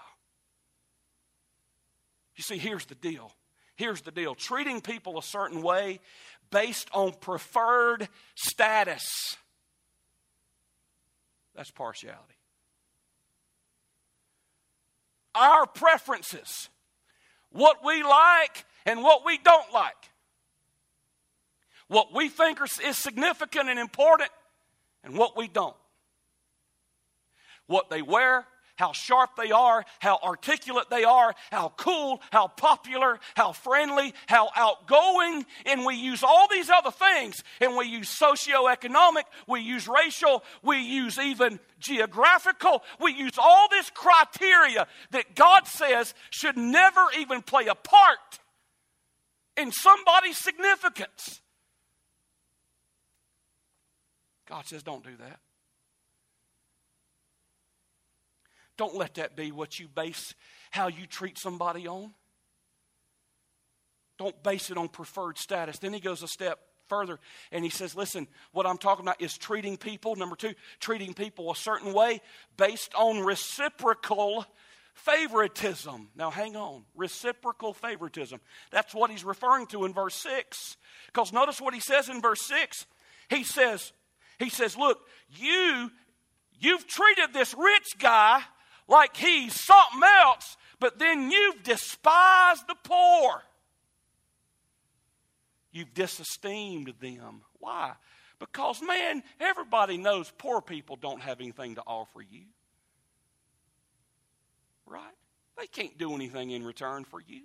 You 2.36 2.42
see, 2.42 2.56
here's 2.56 2.86
the 2.86 2.94
deal. 2.94 3.30
Here's 3.76 4.00
the 4.00 4.10
deal 4.10 4.34
treating 4.34 4.80
people 4.80 5.18
a 5.18 5.22
certain 5.22 5.60
way 5.60 6.00
based 6.50 6.88
on 6.94 7.12
preferred 7.12 8.08
status. 8.34 9.36
That's 11.54 11.70
partiality. 11.70 12.37
Our 15.38 15.66
preferences, 15.66 16.68
what 17.50 17.84
we 17.84 18.02
like 18.02 18.64
and 18.84 19.02
what 19.02 19.24
we 19.24 19.38
don't 19.38 19.72
like, 19.72 20.10
what 21.86 22.12
we 22.12 22.28
think 22.28 22.58
is 22.84 22.98
significant 22.98 23.68
and 23.68 23.78
important 23.78 24.30
and 25.04 25.16
what 25.16 25.36
we 25.36 25.46
don't, 25.46 25.76
what 27.66 27.88
they 27.88 28.02
wear, 28.02 28.46
how 28.78 28.92
sharp 28.92 29.30
they 29.36 29.50
are, 29.50 29.84
how 29.98 30.18
articulate 30.22 30.88
they 30.88 31.04
are, 31.04 31.34
how 31.50 31.72
cool, 31.76 32.22
how 32.30 32.46
popular, 32.46 33.18
how 33.34 33.52
friendly, 33.52 34.14
how 34.26 34.50
outgoing. 34.56 35.44
And 35.66 35.84
we 35.84 35.96
use 35.96 36.22
all 36.22 36.46
these 36.50 36.70
other 36.70 36.92
things. 36.92 37.42
And 37.60 37.76
we 37.76 37.86
use 37.86 38.08
socioeconomic, 38.08 39.24
we 39.46 39.60
use 39.60 39.88
racial, 39.88 40.44
we 40.62 40.78
use 40.78 41.18
even 41.18 41.58
geographical. 41.80 42.82
We 43.00 43.12
use 43.12 43.36
all 43.36 43.68
this 43.68 43.90
criteria 43.90 44.86
that 45.10 45.34
God 45.34 45.66
says 45.66 46.14
should 46.30 46.56
never 46.56 47.04
even 47.18 47.42
play 47.42 47.66
a 47.66 47.74
part 47.74 48.38
in 49.56 49.72
somebody's 49.72 50.38
significance. 50.38 51.40
God 54.48 54.66
says, 54.66 54.82
don't 54.82 55.04
do 55.04 55.16
that. 55.18 55.40
Don't 58.78 58.94
let 58.94 59.14
that 59.14 59.36
be 59.36 59.52
what 59.52 59.78
you 59.78 59.88
base 59.88 60.34
how 60.70 60.86
you 60.88 61.06
treat 61.06 61.36
somebody 61.38 61.86
on. 61.86 62.14
Don't 64.18 64.40
base 64.42 64.70
it 64.70 64.78
on 64.78 64.88
preferred 64.88 65.36
status. 65.36 65.78
Then 65.78 65.92
he 65.92 66.00
goes 66.00 66.22
a 66.22 66.28
step 66.28 66.58
further 66.88 67.18
and 67.52 67.64
he 67.64 67.70
says, 67.70 67.94
Listen, 67.94 68.26
what 68.52 68.66
I'm 68.66 68.78
talking 68.78 69.04
about 69.04 69.20
is 69.20 69.36
treating 69.36 69.76
people, 69.76 70.16
number 70.16 70.36
two, 70.36 70.54
treating 70.80 71.12
people 71.12 71.50
a 71.50 71.56
certain 71.56 71.92
way 71.92 72.20
based 72.56 72.94
on 72.94 73.20
reciprocal 73.20 74.46
favoritism. 74.94 76.08
Now, 76.16 76.30
hang 76.30 76.56
on. 76.56 76.84
Reciprocal 76.96 77.74
favoritism. 77.74 78.40
That's 78.70 78.94
what 78.94 79.10
he's 79.10 79.24
referring 79.24 79.66
to 79.68 79.84
in 79.84 79.92
verse 79.92 80.16
6. 80.16 80.76
Because 81.06 81.32
notice 81.32 81.60
what 81.60 81.74
he 81.74 81.80
says 81.80 82.08
in 82.08 82.20
verse 82.20 82.42
6. 82.42 82.86
He 83.30 83.44
says, 83.44 83.92
he 84.38 84.50
says, 84.50 84.76
look, 84.76 85.00
you, 85.36 85.90
you've 86.58 86.86
treated 86.86 87.32
this 87.32 87.54
rich 87.56 87.98
guy 87.98 88.42
like 88.88 89.16
he's 89.16 89.58
something 89.60 90.02
else, 90.22 90.56
but 90.80 90.98
then 90.98 91.30
you've 91.30 91.62
despised 91.62 92.66
the 92.66 92.76
poor. 92.82 93.42
You've 95.70 95.94
disesteemed 95.94 96.94
them. 97.00 97.42
Why? 97.58 97.92
Because, 98.38 98.80
man, 98.80 99.22
everybody 99.40 99.96
knows 99.96 100.32
poor 100.38 100.60
people 100.60 100.96
don't 100.96 101.20
have 101.20 101.40
anything 101.40 101.74
to 101.74 101.82
offer 101.86 102.22
you. 102.22 102.44
Right? 104.86 105.02
They 105.58 105.66
can't 105.66 105.98
do 105.98 106.14
anything 106.14 106.50
in 106.50 106.64
return 106.64 107.04
for 107.04 107.20
you. 107.20 107.42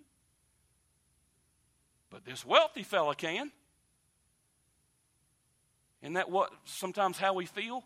But 2.09 2.25
this 2.25 2.45
wealthy 2.45 2.83
fella 2.83 3.15
can. 3.15 3.51
Isn't 6.01 6.13
that 6.13 6.29
what 6.29 6.51
sometimes 6.65 7.17
how 7.17 7.33
we 7.33 7.45
feel? 7.45 7.83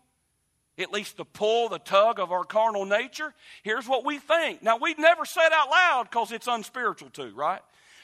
At 0.78 0.92
least 0.92 1.16
the 1.16 1.24
pull, 1.24 1.68
the 1.68 1.78
tug 1.78 2.20
of 2.20 2.30
our 2.30 2.44
carnal 2.44 2.84
nature, 2.84 3.34
here's 3.62 3.88
what 3.88 4.04
we 4.04 4.18
think. 4.18 4.62
Now, 4.62 4.76
we've 4.76 4.98
never 4.98 5.24
said 5.24 5.50
out 5.52 5.70
loud 5.70 6.04
because 6.10 6.32
it's 6.32 6.46
unspiritual 6.46 7.10
too, 7.10 7.32
right? 7.34 7.60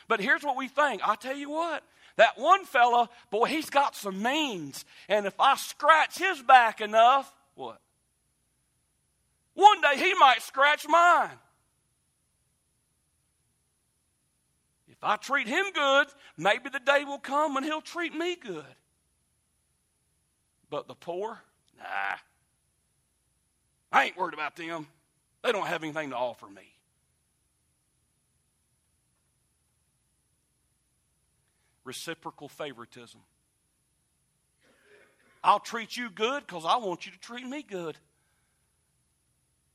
But 0.09 0.21
here's 0.21 0.43
what 0.43 0.57
we 0.57 0.69
think. 0.69 1.01
I 1.07 1.15
tell 1.15 1.37
you 1.37 1.51
what, 1.51 1.83
that 2.17 2.39
one 2.39 2.65
fella, 2.65 3.09
boy, 3.31 3.47
he's 3.47 3.71
got 3.71 3.97
some 3.97 4.23
means. 4.23 4.85
And 5.09 5.27
if 5.27 5.39
I 5.41 5.57
scratch 5.57 6.19
his 6.19 6.43
back 6.43 6.81
enough, 6.81 7.33
what? 7.55 7.81
One 9.55 9.81
day 9.81 9.97
he 9.97 10.15
might 10.15 10.43
scratch 10.43 10.87
mine. 10.89 11.39
If 14.89 15.03
I 15.03 15.17
treat 15.17 15.47
him 15.47 15.67
good, 15.73 16.09
maybe 16.37 16.71
the 16.71 16.81
day 16.81 17.05
will 17.05 17.19
come 17.19 17.55
when 17.55 17.63
he'll 17.65 17.81
treat 17.81 18.15
me 18.15 18.37
good. 18.37 18.65
But 20.71 20.89
the 20.89 20.95
poor, 20.95 21.41
nah. 21.79 22.17
I 23.95 24.07
ain't 24.07 24.17
worried 24.17 24.35
about 24.35 24.57
them. 24.57 24.89
They 25.45 25.53
don't 25.53 25.69
have 25.69 25.85
anything 25.85 26.11
to 26.11 26.17
offer 26.17 26.49
me. 26.49 26.63
Reciprocal 31.85 32.49
favoritism. 32.49 33.21
I'll 35.45 35.61
treat 35.61 35.97
you 35.97 36.11
good 36.11 36.45
because 36.45 36.65
I 36.67 36.79
want 36.79 37.07
you 37.07 37.13
to 37.13 37.19
treat 37.19 37.47
me 37.47 37.63
good. 37.63 37.97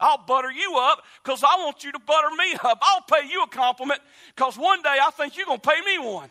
I'll 0.01 0.17
butter 0.17 0.51
you 0.51 0.77
up 0.77 1.03
because 1.23 1.41
I 1.41 1.63
want 1.63 1.85
you 1.85 1.93
to 1.93 1.99
butter 1.99 2.29
me 2.37 2.55
up. 2.61 2.79
I'll 2.81 3.01
pay 3.01 3.25
you 3.29 3.43
a 3.43 3.47
compliment 3.47 4.01
because 4.35 4.57
one 4.57 4.81
day 4.81 4.97
I 5.01 5.11
think 5.11 5.37
you're 5.37 5.45
going 5.45 5.61
to 5.61 5.69
pay 5.69 5.79
me 5.85 6.05
one. 6.05 6.29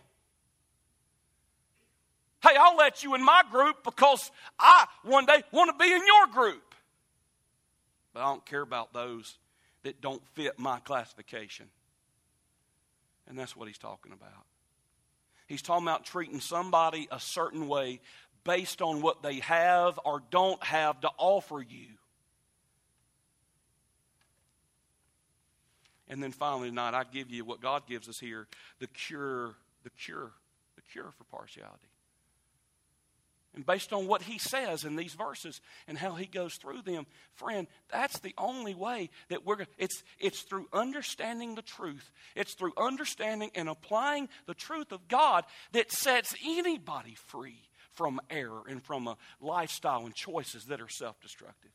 Hey, 2.42 2.56
I'll 2.58 2.76
let 2.76 3.02
you 3.02 3.14
in 3.14 3.24
my 3.24 3.42
group 3.50 3.76
because 3.82 4.30
I 4.58 4.86
one 5.04 5.24
day 5.24 5.42
want 5.52 5.70
to 5.70 5.82
be 5.82 5.90
in 5.90 6.02
your 6.04 6.26
group. 6.34 6.67
But 8.12 8.20
I 8.20 8.26
don't 8.26 8.44
care 8.44 8.62
about 8.62 8.92
those 8.92 9.38
that 9.82 10.00
don't 10.00 10.26
fit 10.34 10.58
my 10.58 10.80
classification. 10.80 11.66
And 13.28 13.38
that's 13.38 13.56
what 13.56 13.68
he's 13.68 13.78
talking 13.78 14.12
about. 14.12 14.46
He's 15.46 15.62
talking 15.62 15.86
about 15.86 16.04
treating 16.04 16.40
somebody 16.40 17.08
a 17.10 17.20
certain 17.20 17.68
way 17.68 18.00
based 18.44 18.82
on 18.82 19.02
what 19.02 19.22
they 19.22 19.40
have 19.40 19.98
or 20.04 20.22
don't 20.30 20.62
have 20.62 21.00
to 21.00 21.10
offer 21.18 21.60
you. 21.60 21.86
And 26.08 26.22
then 26.22 26.32
finally 26.32 26.70
tonight, 26.70 26.94
I 26.94 27.04
give 27.04 27.30
you 27.30 27.44
what 27.44 27.60
God 27.60 27.86
gives 27.86 28.08
us 28.08 28.18
here 28.18 28.46
the 28.78 28.86
cure, 28.86 29.54
the 29.84 29.90
cure, 29.90 30.32
the 30.76 30.82
cure 30.90 31.12
for 31.16 31.24
partiality. 31.24 31.88
And 33.58 33.66
based 33.66 33.92
on 33.92 34.06
what 34.06 34.22
he 34.22 34.38
says 34.38 34.84
in 34.84 34.94
these 34.94 35.14
verses 35.14 35.60
and 35.88 35.98
how 35.98 36.14
he 36.14 36.26
goes 36.26 36.54
through 36.54 36.82
them, 36.82 37.06
friend, 37.34 37.66
that's 37.90 38.20
the 38.20 38.32
only 38.38 38.72
way 38.72 39.10
that 39.30 39.44
we're 39.44 39.66
it's 39.78 40.04
it's 40.20 40.42
through 40.42 40.68
understanding 40.72 41.56
the 41.56 41.62
truth. 41.62 42.12
It's 42.36 42.54
through 42.54 42.74
understanding 42.76 43.50
and 43.56 43.68
applying 43.68 44.28
the 44.46 44.54
truth 44.54 44.92
of 44.92 45.08
God 45.08 45.42
that 45.72 45.90
sets 45.90 46.36
anybody 46.46 47.16
free 47.26 47.58
from 47.94 48.20
error 48.30 48.62
and 48.68 48.80
from 48.80 49.08
a 49.08 49.16
lifestyle 49.40 50.06
and 50.06 50.14
choices 50.14 50.66
that 50.66 50.80
are 50.80 50.88
self-destructive. 50.88 51.72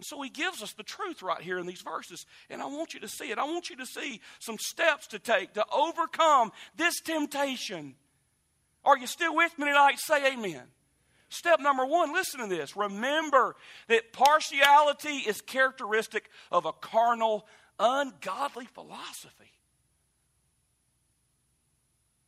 So 0.00 0.22
he 0.22 0.30
gives 0.30 0.62
us 0.62 0.72
the 0.72 0.82
truth 0.82 1.22
right 1.22 1.42
here 1.42 1.58
in 1.58 1.66
these 1.66 1.82
verses. 1.82 2.24
And 2.48 2.62
I 2.62 2.66
want 2.66 2.94
you 2.94 3.00
to 3.00 3.08
see 3.08 3.30
it. 3.30 3.36
I 3.36 3.44
want 3.44 3.68
you 3.68 3.76
to 3.76 3.84
see 3.84 4.22
some 4.38 4.56
steps 4.58 5.08
to 5.08 5.18
take 5.18 5.52
to 5.52 5.66
overcome 5.70 6.50
this 6.78 6.98
temptation. 7.02 7.94
Are 8.86 8.96
you 8.96 9.08
still 9.08 9.34
with 9.34 9.58
me 9.58 9.66
tonight? 9.66 9.98
Say 9.98 10.32
amen. 10.32 10.62
Step 11.28 11.58
number 11.60 11.84
one, 11.84 12.12
listen 12.12 12.40
to 12.40 12.46
this. 12.46 12.76
Remember 12.76 13.56
that 13.88 14.12
partiality 14.12 15.18
is 15.26 15.40
characteristic 15.40 16.30
of 16.52 16.66
a 16.66 16.72
carnal, 16.72 17.46
ungodly 17.80 18.66
philosophy. 18.66 19.50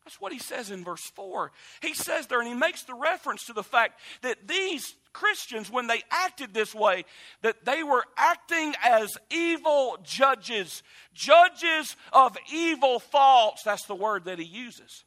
That's 0.04 0.20
what 0.20 0.32
he 0.32 0.38
says 0.38 0.70
in 0.70 0.84
verse 0.84 1.04
4. 1.14 1.52
He 1.82 1.94
says 1.94 2.26
there, 2.26 2.40
and 2.40 2.48
he 2.48 2.54
makes 2.54 2.82
the 2.82 2.94
reference 2.94 3.44
to 3.44 3.52
the 3.52 3.62
fact 3.62 4.00
that 4.22 4.48
these 4.48 4.96
Christians, 5.12 5.70
when 5.70 5.86
they 5.86 6.02
acted 6.10 6.54
this 6.54 6.74
way, 6.74 7.04
that 7.42 7.64
they 7.64 7.82
were 7.82 8.04
acting 8.16 8.72
as 8.82 9.10
evil 9.30 9.98
judges, 10.02 10.82
judges 11.12 11.94
of 12.12 12.36
evil 12.52 12.98
thoughts. 12.98 13.62
That's 13.64 13.84
the 13.84 13.94
word 13.94 14.24
that 14.24 14.38
he 14.38 14.46
uses. 14.46 15.04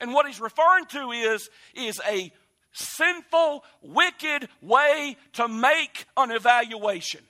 And 0.00 0.14
what 0.14 0.26
he's 0.26 0.40
referring 0.40 0.86
to 0.86 1.10
is, 1.10 1.50
is 1.74 2.00
a 2.08 2.32
sinful, 2.72 3.64
wicked 3.82 4.48
way 4.62 5.16
to 5.34 5.48
make 5.48 6.06
an 6.16 6.30
evaluation. 6.30 7.20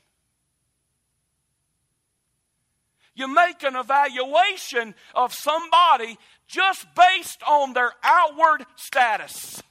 You 3.15 3.29
make 3.29 3.63
an 3.65 3.77
evaluation 3.77 4.95
of 5.15 5.35
somebody 5.35 6.17
just 6.47 6.87
based 6.95 7.43
on 7.47 7.73
their 7.73 7.93
outward 8.03 8.65
status. 8.77 9.63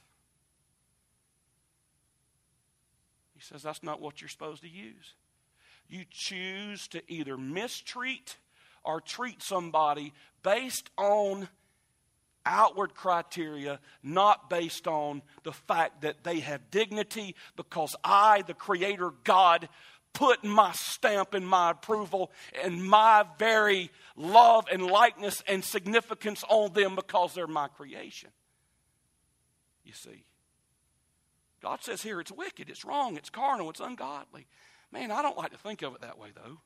He 3.34 3.40
says 3.40 3.62
that's 3.62 3.82
not 3.82 4.00
what 4.00 4.20
you're 4.20 4.28
supposed 4.28 4.62
to 4.62 4.68
use. 4.68 5.14
You 5.88 6.04
choose 6.10 6.86
to 6.88 7.02
either 7.08 7.36
mistreat 7.36 8.36
or 8.84 9.00
treat 9.00 9.42
somebody 9.42 10.12
based 10.42 10.90
on 10.96 11.48
outward 12.46 12.94
criteria, 12.94 13.80
not 14.02 14.50
based 14.50 14.86
on 14.86 15.22
the 15.42 15.52
fact 15.52 16.02
that 16.02 16.24
they 16.24 16.40
have 16.40 16.70
dignity, 16.70 17.34
because 17.56 17.94
I, 18.02 18.42
the 18.42 18.54
Creator 18.54 19.12
God, 19.24 19.68
put 20.12 20.42
my 20.44 20.72
stamp 20.72 21.34
and 21.34 21.46
my 21.46 21.70
approval 21.70 22.32
and 22.62 22.84
my 22.84 23.24
very 23.38 23.90
love 24.16 24.66
and 24.70 24.86
likeness 24.86 25.42
and 25.46 25.64
significance 25.64 26.44
on 26.48 26.72
them 26.72 26.96
because 26.96 27.34
they're 27.34 27.46
my 27.46 27.68
creation. 27.68 28.30
You 29.84 29.92
see, 29.92 30.24
God 31.62 31.82
says 31.82 32.02
here 32.02 32.20
it's 32.20 32.32
wicked, 32.32 32.68
it's 32.70 32.84
wrong, 32.84 33.16
it's 33.16 33.30
carnal, 33.30 33.70
it's 33.70 33.80
ungodly. 33.80 34.46
Man, 34.92 35.10
I 35.10 35.22
don't 35.22 35.36
like 35.36 35.52
to 35.52 35.58
think 35.58 35.82
of 35.82 35.94
it 35.94 36.00
that 36.00 36.18
way, 36.18 36.30
though. 36.34 36.58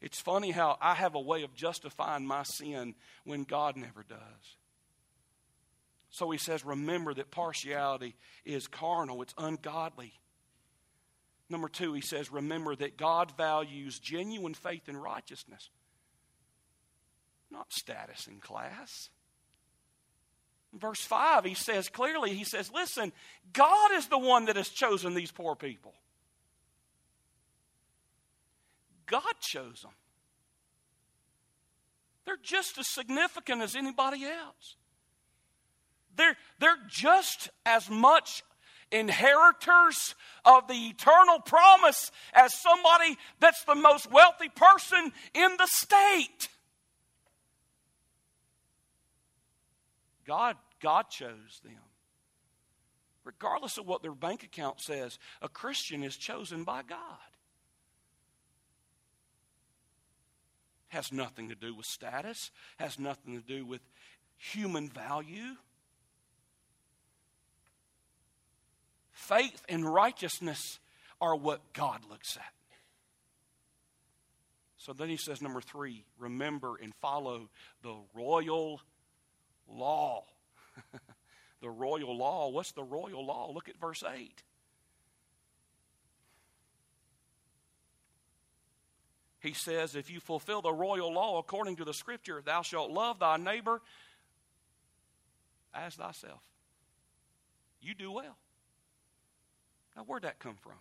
It's 0.00 0.20
funny 0.20 0.50
how 0.50 0.76
I 0.80 0.94
have 0.94 1.14
a 1.14 1.20
way 1.20 1.42
of 1.42 1.54
justifying 1.54 2.26
my 2.26 2.42
sin 2.42 2.94
when 3.24 3.44
God 3.44 3.76
never 3.76 4.04
does. 4.08 4.56
So 6.10 6.30
he 6.30 6.38
says, 6.38 6.64
remember 6.64 7.14
that 7.14 7.30
partiality 7.30 8.16
is 8.44 8.66
carnal, 8.66 9.22
it's 9.22 9.34
ungodly. 9.38 10.12
Number 11.48 11.68
two, 11.68 11.92
he 11.92 12.00
says, 12.00 12.32
remember 12.32 12.74
that 12.76 12.96
God 12.96 13.36
values 13.36 13.98
genuine 13.98 14.54
faith 14.54 14.88
and 14.88 15.00
righteousness, 15.00 15.70
not 17.50 17.72
status 17.72 18.26
and 18.26 18.40
class. 18.40 19.10
verse 20.72 21.00
5, 21.00 21.44
he 21.44 21.54
says 21.54 21.88
clearly, 21.88 22.34
he 22.34 22.44
says, 22.44 22.70
listen, 22.72 23.12
God 23.52 23.92
is 23.92 24.08
the 24.08 24.18
one 24.18 24.46
that 24.46 24.56
has 24.56 24.68
chosen 24.68 25.14
these 25.14 25.30
poor 25.30 25.54
people. 25.54 25.94
God 29.06 29.22
chose 29.40 29.82
them. 29.82 29.92
They're 32.24 32.36
just 32.42 32.76
as 32.78 32.88
significant 32.88 33.62
as 33.62 33.76
anybody 33.76 34.24
else. 34.24 34.76
They're, 36.16 36.36
they're 36.58 36.78
just 36.88 37.50
as 37.64 37.88
much 37.88 38.42
inheritors 38.90 40.14
of 40.44 40.66
the 40.68 40.74
eternal 40.74 41.40
promise 41.40 42.10
as 42.32 42.54
somebody 42.54 43.16
that's 43.40 43.64
the 43.64 43.74
most 43.74 44.10
wealthy 44.10 44.48
person 44.48 45.12
in 45.34 45.56
the 45.58 45.66
state. 45.66 46.48
God, 50.26 50.56
God 50.80 51.08
chose 51.10 51.60
them. 51.62 51.74
Regardless 53.24 53.76
of 53.78 53.86
what 53.86 54.02
their 54.02 54.14
bank 54.14 54.42
account 54.44 54.80
says, 54.80 55.18
a 55.42 55.48
Christian 55.48 56.02
is 56.02 56.16
chosen 56.16 56.64
by 56.64 56.82
God. 56.82 56.98
Has 60.88 61.12
nothing 61.12 61.48
to 61.48 61.54
do 61.54 61.74
with 61.74 61.86
status, 61.86 62.50
has 62.78 62.98
nothing 62.98 63.40
to 63.40 63.46
do 63.46 63.64
with 63.64 63.80
human 64.36 64.88
value. 64.88 65.56
Faith 69.12 69.62
and 69.68 69.84
righteousness 69.92 70.78
are 71.20 71.34
what 71.34 71.72
God 71.72 72.00
looks 72.08 72.36
at. 72.36 72.52
So 74.76 74.92
then 74.92 75.08
he 75.08 75.16
says, 75.16 75.42
number 75.42 75.60
three, 75.60 76.04
remember 76.18 76.76
and 76.80 76.94
follow 76.94 77.48
the 77.82 77.96
royal 78.14 78.80
law. 79.68 80.24
the 81.60 81.68
royal 81.68 82.16
law. 82.16 82.50
What's 82.50 82.72
the 82.72 82.84
royal 82.84 83.26
law? 83.26 83.50
Look 83.52 83.68
at 83.68 83.80
verse 83.80 84.04
8. 84.08 84.42
He 89.46 89.54
says, 89.54 89.94
if 89.94 90.10
you 90.10 90.20
fulfill 90.20 90.60
the 90.60 90.72
royal 90.72 91.12
law 91.12 91.38
according 91.38 91.76
to 91.76 91.84
the 91.84 91.94
scripture, 91.94 92.42
thou 92.44 92.62
shalt 92.62 92.90
love 92.90 93.18
thy 93.18 93.36
neighbor 93.36 93.80
as 95.74 95.94
thyself. 95.94 96.42
You 97.80 97.94
do 97.94 98.10
well. 98.10 98.36
Now, 99.96 100.02
where'd 100.04 100.22
that 100.22 100.38
come 100.38 100.56
from? 100.60 100.72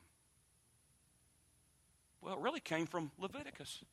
Well, 2.21 2.33
it 2.33 2.39
really 2.39 2.59
came 2.59 2.87
from 2.87 3.11
Leviticus. 3.19 3.83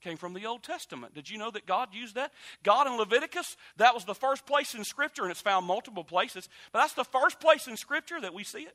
Came 0.00 0.16
from 0.16 0.32
the 0.32 0.46
Old 0.46 0.62
Testament. 0.62 1.14
Did 1.14 1.28
you 1.28 1.36
know 1.36 1.50
that 1.50 1.66
God 1.66 1.88
used 1.92 2.14
that? 2.14 2.32
God 2.62 2.86
in 2.86 2.96
Leviticus, 2.96 3.56
that 3.76 3.94
was 3.94 4.06
the 4.06 4.14
first 4.14 4.46
place 4.46 4.74
in 4.74 4.82
Scripture, 4.84 5.22
and 5.22 5.30
it's 5.30 5.42
found 5.42 5.66
multiple 5.66 6.04
places, 6.04 6.48
but 6.72 6.78
that's 6.80 6.94
the 6.94 7.04
first 7.04 7.38
place 7.38 7.66
in 7.66 7.76
Scripture 7.76 8.18
that 8.20 8.32
we 8.32 8.42
see 8.42 8.62
it. 8.62 8.74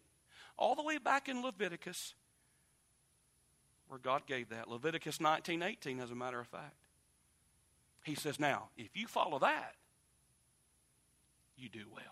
All 0.57 0.75
the 0.75 0.83
way 0.83 0.99
back 0.99 1.27
in 1.27 1.41
Leviticus 1.41 2.13
where 3.87 3.99
God 3.99 4.25
gave 4.27 4.49
that. 4.49 4.69
Leviticus 4.69 5.19
19 5.19 5.61
18, 5.61 5.99
as 5.99 6.11
a 6.11 6.15
matter 6.15 6.39
of 6.39 6.47
fact. 6.47 6.75
He 8.03 8.15
says, 8.15 8.39
Now, 8.39 8.69
if 8.77 8.95
you 8.95 9.07
follow 9.07 9.39
that, 9.39 9.75
you 11.57 11.69
do 11.69 11.85
well. 11.91 12.03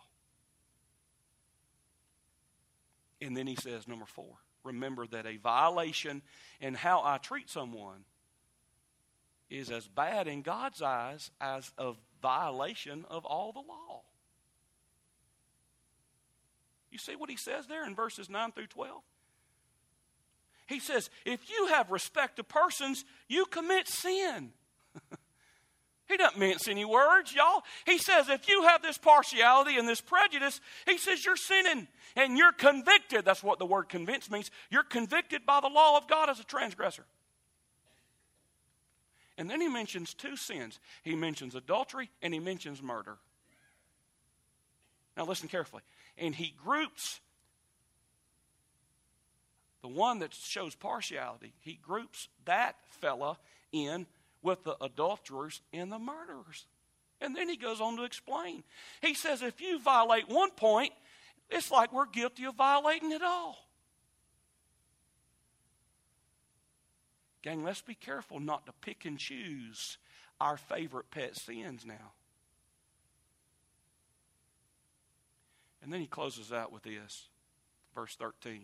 And 3.21 3.37
then 3.37 3.47
he 3.47 3.55
says, 3.55 3.87
number 3.87 4.05
four, 4.05 4.35
remember 4.63 5.07
that 5.07 5.25
a 5.25 5.37
violation 5.37 6.21
in 6.59 6.73
how 6.73 7.01
I 7.03 7.17
treat 7.17 7.49
someone 7.49 8.03
is 9.49 9.69
as 9.69 9.87
bad 9.87 10.27
in 10.27 10.41
God's 10.41 10.81
eyes 10.81 11.31
as 11.39 11.71
a 11.77 11.93
violation 12.21 13.05
of 13.09 13.25
all 13.25 13.51
the 13.51 13.59
law. 13.59 14.01
You 16.91 16.97
see 16.97 17.15
what 17.15 17.29
he 17.29 17.37
says 17.37 17.67
there 17.67 17.85
in 17.85 17.95
verses 17.95 18.29
9 18.29 18.51
through 18.51 18.67
12? 18.67 19.01
He 20.67 20.79
says, 20.79 21.09
if 21.25 21.49
you 21.49 21.67
have 21.67 21.91
respect 21.91 22.37
to 22.37 22.43
persons, 22.43 23.05
you 23.27 23.45
commit 23.45 23.87
sin. 23.87 24.51
he 26.07 26.17
doesn't 26.17 26.39
mince 26.39 26.67
any 26.67 26.85
words, 26.85 27.33
y'all. 27.33 27.63
He 27.85 27.97
says, 27.97 28.29
if 28.29 28.47
you 28.47 28.63
have 28.63 28.81
this 28.81 28.97
partiality 28.97 29.77
and 29.77 29.87
this 29.87 30.01
prejudice, 30.01 30.61
he 30.87 30.97
says 30.97 31.25
you're 31.25 31.35
sinning 31.35 31.87
and 32.15 32.37
you're 32.37 32.53
convicted. 32.53 33.25
That's 33.25 33.43
what 33.43 33.59
the 33.59 33.65
word 33.65 33.89
convinced 33.89 34.31
means. 34.31 34.51
You're 34.69 34.83
convicted 34.83 35.45
by 35.45 35.59
the 35.59 35.67
law 35.67 35.97
of 35.97 36.07
God 36.07 36.29
as 36.29 36.39
a 36.39 36.45
transgressor. 36.45 37.05
And 39.37 39.49
then 39.49 39.59
he 39.61 39.67
mentions 39.67 40.13
two 40.13 40.35
sins 40.35 40.79
he 41.01 41.15
mentions 41.15 41.55
adultery 41.55 42.09
and 42.21 42.33
he 42.33 42.39
mentions 42.39 42.81
murder. 42.81 43.17
Now, 45.17 45.25
listen 45.25 45.47
carefully. 45.47 45.83
And 46.17 46.33
he 46.33 46.55
groups 46.63 47.19
the 49.83 49.89
one 49.89 50.19
that 50.19 50.33
shows 50.33 50.73
partiality, 50.73 51.53
he 51.59 51.77
groups 51.79 52.29
that 52.45 52.77
fella 53.01 53.37
in 53.73 54.07
with 54.41 54.63
the 54.63 54.77
adulterers 54.81 55.61
and 55.73 55.91
the 55.91 55.99
murderers. 55.99 56.65
And 57.19 57.35
then 57.35 57.49
he 57.49 57.57
goes 57.57 57.81
on 57.81 57.97
to 57.97 58.03
explain. 58.03 58.63
He 59.01 59.13
says, 59.13 59.41
if 59.41 59.61
you 59.61 59.79
violate 59.79 60.29
one 60.29 60.51
point, 60.51 60.93
it's 61.49 61.69
like 61.69 61.93
we're 61.93 62.05
guilty 62.05 62.45
of 62.45 62.55
violating 62.55 63.11
it 63.11 63.21
all. 63.21 63.57
Gang, 67.41 67.63
let's 67.63 67.81
be 67.81 67.95
careful 67.95 68.39
not 68.39 68.65
to 68.65 68.71
pick 68.79 69.03
and 69.03 69.19
choose 69.19 69.97
our 70.39 70.55
favorite 70.55 71.11
pet 71.11 71.35
sins 71.35 71.85
now. 71.85 72.13
And 75.81 75.91
then 75.91 75.99
he 75.99 76.07
closes 76.07 76.53
out 76.53 76.71
with 76.71 76.83
this 76.83 77.27
verse 77.93 78.15
13. 78.15 78.61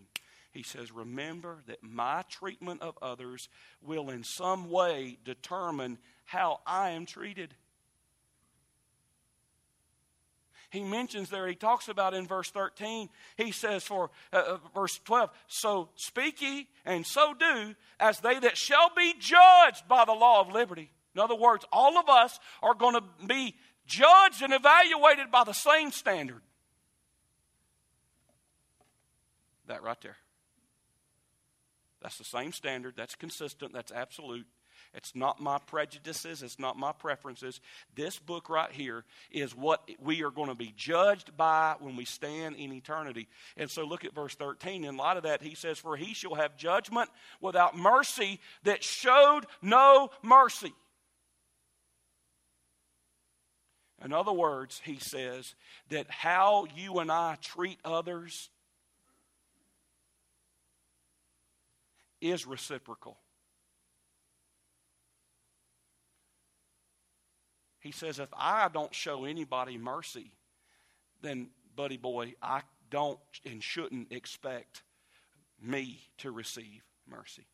He 0.52 0.64
says, 0.64 0.92
Remember 0.92 1.60
that 1.68 1.84
my 1.84 2.24
treatment 2.30 2.82
of 2.82 2.98
others 3.02 3.50
will 3.82 4.10
in 4.10 4.24
some 4.24 4.70
way 4.70 5.18
determine 5.24 6.00
how 6.26 6.62
I 6.66 6.92
am 6.92 7.06
treated. 7.06 7.54
He 10.72 10.84
mentions 10.84 11.30
there, 11.30 11.48
he 11.48 11.56
talks 11.56 11.88
about 11.88 12.14
in 12.14 12.28
verse 12.28 12.52
13, 12.52 13.10
he 13.38 13.52
says 13.52 13.84
for 13.84 14.12
uh, 14.32 14.38
uh 14.38 14.58
verse 14.76 15.00
12, 15.04 15.32
So 15.48 15.90
speak 15.96 16.42
ye 16.42 16.68
and 16.86 17.06
so 17.06 17.34
do 17.34 17.76
as 18.00 18.20
they 18.20 18.38
that 18.40 18.56
shall 18.56 18.92
be 18.96 19.16
judged 19.20 19.88
by 19.88 20.06
the 20.06 20.14
law 20.14 20.42
of 20.42 20.52
liberty. 20.52 20.92
In 21.16 21.22
other 21.22 21.36
words, 21.36 21.66
all 21.72 21.98
of 21.98 22.08
us 22.08 22.40
are 22.62 22.76
going 22.76 22.94
to 22.94 23.04
be 23.26 23.56
judged 23.88 24.44
and 24.44 24.54
evaluated 24.54 25.32
by 25.32 25.44
the 25.44 25.54
same 25.54 25.92
standard. 25.92 26.42
That 29.66 29.82
right 29.82 30.00
there. 30.02 30.18
That's 32.02 32.18
the 32.18 32.24
same 32.24 32.52
standard. 32.52 32.96
That's 32.96 33.16
consistent. 33.16 33.74
That's 33.74 33.92
absolute. 33.92 34.48
It's 34.94 35.16
not 35.16 35.40
my 35.40 35.60
prejudices. 35.60 36.42
It's 36.42 36.58
not 36.58 36.78
my 36.78 36.92
preferences. 36.92 37.62
This 37.96 38.18
book 38.18 38.50
right 38.50 38.72
here 38.72 39.04
is 39.30 39.56
what 39.56 39.88
we 40.00 40.24
are 40.24 40.32
going 40.32 40.50
to 40.50 40.56
be 40.56 40.74
judged 40.76 41.36
by 41.38 41.76
when 41.80 41.96
we 41.96 42.06
stand 42.06 42.56
in 42.56 42.72
eternity. 42.74 43.28
And 43.56 43.70
so 43.70 43.84
look 43.84 44.04
at 44.06 44.16
verse 44.16 44.34
13. 44.36 44.86
In 44.86 44.98
light 44.98 45.18
of 45.18 45.24
that, 45.24 45.44
he 45.44 45.54
says, 45.54 45.78
For 45.78 45.96
he 45.96 46.14
shall 46.14 46.36
have 46.36 46.58
judgment 46.58 47.10
without 47.40 47.78
mercy 47.78 48.40
that 48.64 48.84
showed 48.84 49.42
no 49.62 50.10
mercy. 50.24 50.74
In 54.04 54.14
other 54.14 54.32
words, 54.32 54.82
he 54.84 54.98
says 54.98 55.56
that 55.90 56.10
how 56.10 56.66
you 56.76 57.00
and 57.00 57.12
I 57.12 57.38
treat 57.42 57.80
others 57.84 58.50
is 62.22 62.46
reciprocal. 62.46 63.18
He 67.80 67.92
says, 67.92 68.20
if 68.20 68.30
I 68.34 68.68
don't 68.68 68.94
show 68.94 69.26
anybody 69.26 69.78
mercy, 69.78 70.32
then, 71.22 71.50
buddy 71.76 71.98
boy, 71.98 72.36
I 72.42 72.62
don't 72.90 73.20
and 73.46 73.64
shouldn't 73.64 74.12
expect 74.12 74.84
me 75.62 76.00
to 76.18 76.32
receive 76.32 76.84
mercy. 77.08 77.46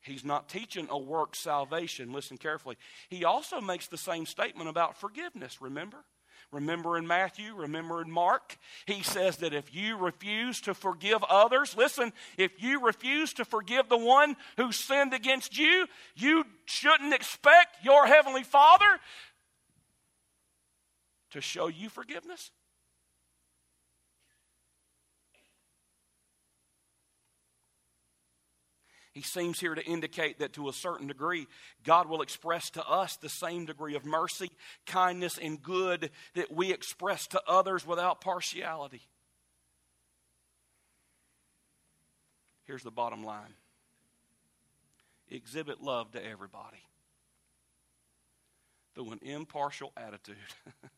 He's 0.00 0.24
not 0.24 0.48
teaching 0.48 0.86
a 0.88 0.98
work 0.98 1.34
salvation. 1.34 2.12
Listen 2.12 2.38
carefully. 2.38 2.76
He 3.08 3.24
also 3.24 3.60
makes 3.60 3.88
the 3.88 3.96
same 3.96 4.24
statement 4.24 4.68
about 4.68 4.96
forgiveness, 4.96 5.60
remember? 5.60 6.04
Remember 6.52 6.96
in 6.96 7.06
Matthew, 7.06 7.54
remember 7.54 8.00
in 8.00 8.10
Mark, 8.10 8.56
he 8.86 9.02
says 9.02 9.38
that 9.38 9.52
if 9.52 9.74
you 9.74 9.96
refuse 9.96 10.60
to 10.62 10.74
forgive 10.74 11.22
others, 11.24 11.76
listen, 11.76 12.12
if 12.38 12.62
you 12.62 12.84
refuse 12.84 13.32
to 13.34 13.44
forgive 13.44 13.88
the 13.88 13.98
one 13.98 14.36
who 14.56 14.70
sinned 14.72 15.12
against 15.12 15.58
you, 15.58 15.86
you 16.14 16.44
shouldn't 16.64 17.12
expect 17.12 17.84
your 17.84 18.06
heavenly 18.06 18.44
Father 18.44 19.00
to 21.30 21.40
show 21.40 21.66
you 21.66 21.88
forgiveness. 21.88 22.50
He 29.16 29.22
seems 29.22 29.58
here 29.58 29.74
to 29.74 29.82
indicate 29.82 30.40
that 30.40 30.52
to 30.52 30.68
a 30.68 30.74
certain 30.74 31.06
degree, 31.06 31.46
God 31.84 32.06
will 32.06 32.20
express 32.20 32.68
to 32.72 32.86
us 32.86 33.16
the 33.16 33.30
same 33.30 33.64
degree 33.64 33.94
of 33.94 34.04
mercy, 34.04 34.50
kindness, 34.84 35.38
and 35.38 35.62
good 35.62 36.10
that 36.34 36.52
we 36.52 36.70
express 36.70 37.26
to 37.28 37.40
others 37.48 37.86
without 37.86 38.20
partiality. 38.20 39.00
Here's 42.64 42.82
the 42.82 42.90
bottom 42.90 43.24
line 43.24 43.54
exhibit 45.30 45.80
love 45.80 46.12
to 46.12 46.22
everybody 46.22 46.84
through 48.94 49.12
an 49.12 49.20
impartial 49.22 49.94
attitude. 49.96 50.36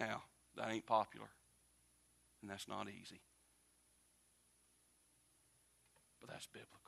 now, 0.00 0.24
that 0.56 0.68
ain't 0.68 0.86
popular, 0.86 1.28
and 2.42 2.50
that's 2.50 2.66
not 2.66 2.88
easy 2.88 3.20
but 6.28 6.34
that's 6.34 6.46
biblical. 6.46 6.78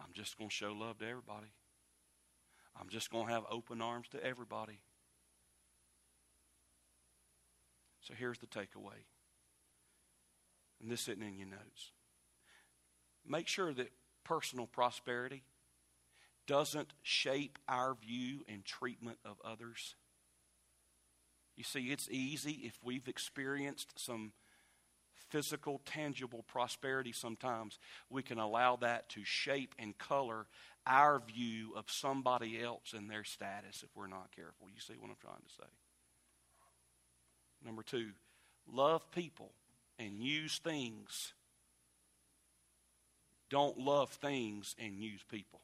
I'm 0.00 0.12
just 0.14 0.38
going 0.38 0.48
to 0.48 0.54
show 0.54 0.72
love 0.72 0.98
to 0.98 1.08
everybody. 1.08 1.52
I'm 2.80 2.88
just 2.88 3.10
going 3.10 3.26
to 3.26 3.32
have 3.32 3.44
open 3.50 3.82
arms 3.82 4.08
to 4.12 4.24
everybody. 4.24 4.80
So 8.00 8.14
here's 8.16 8.38
the 8.38 8.46
takeaway. 8.46 9.04
And 10.80 10.90
this 10.90 11.08
isn't 11.08 11.22
in 11.22 11.36
your 11.36 11.48
notes. 11.48 11.92
Make 13.26 13.48
sure 13.48 13.74
that 13.74 13.92
personal 14.24 14.66
prosperity 14.66 15.42
doesn't 16.46 16.94
shape 17.02 17.58
our 17.68 17.94
view 17.94 18.44
and 18.48 18.64
treatment 18.64 19.18
of 19.24 19.36
others. 19.44 19.96
You 21.56 21.64
see, 21.64 21.86
it's 21.86 22.08
easy 22.10 22.62
if 22.64 22.78
we've 22.82 23.08
experienced 23.08 23.92
some 23.96 24.32
physical, 25.30 25.80
tangible 25.84 26.44
prosperity 26.46 27.12
sometimes, 27.12 27.78
we 28.10 28.22
can 28.22 28.38
allow 28.38 28.76
that 28.76 29.08
to 29.10 29.24
shape 29.24 29.74
and 29.78 29.96
color 29.98 30.46
our 30.86 31.20
view 31.20 31.74
of 31.76 31.90
somebody 31.90 32.60
else 32.62 32.94
and 32.96 33.10
their 33.10 33.24
status 33.24 33.82
if 33.82 33.90
we're 33.94 34.06
not 34.06 34.30
careful. 34.34 34.68
You 34.74 34.80
see 34.80 34.94
what 34.98 35.10
I'm 35.10 35.16
trying 35.20 35.36
to 35.36 35.54
say? 35.54 35.68
Number 37.64 37.82
two, 37.82 38.10
love 38.72 39.10
people 39.12 39.52
and 39.98 40.18
use 40.18 40.58
things. 40.58 41.34
Don't 43.50 43.78
love 43.78 44.10
things 44.10 44.74
and 44.78 44.98
use 44.98 45.20
people. 45.30 45.60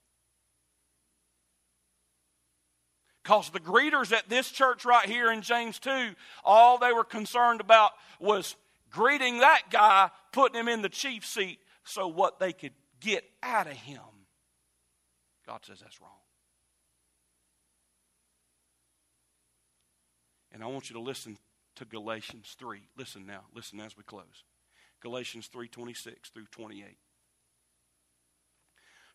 Because 3.22 3.48
the 3.50 3.60
greeters 3.60 4.12
at 4.12 4.28
this 4.28 4.50
church 4.50 4.84
right 4.84 5.06
here 5.06 5.32
in 5.32 5.40
James 5.40 5.78
2, 5.78 6.14
all 6.44 6.76
they 6.76 6.92
were 6.92 7.04
concerned 7.04 7.62
about 7.62 7.92
was 8.20 8.54
greeting 8.95 9.38
that 9.38 9.62
guy, 9.70 10.11
putting 10.32 10.59
him 10.59 10.68
in 10.68 10.82
the 10.82 10.88
chief 10.88 11.26
seat 11.26 11.59
so 11.84 12.07
what 12.07 12.38
they 12.38 12.53
could 12.53 12.72
get 13.01 13.24
out 13.42 13.66
of 13.66 13.72
him. 13.72 14.01
God 15.47 15.61
says 15.64 15.80
that's 15.80 16.01
wrong. 16.01 16.11
And 20.53 20.62
I 20.62 20.66
want 20.66 20.88
you 20.88 20.95
to 20.95 21.03
listen 21.03 21.36
to 21.76 21.84
Galatians 21.84 22.55
3. 22.59 22.80
Listen 22.97 23.26
now, 23.26 23.40
listen 23.53 23.80
as 23.80 23.97
we 23.97 24.05
close. 24.05 24.45
Galatians 25.01 25.49
3:26 25.49 26.30
through 26.32 26.47
28. 26.47 26.97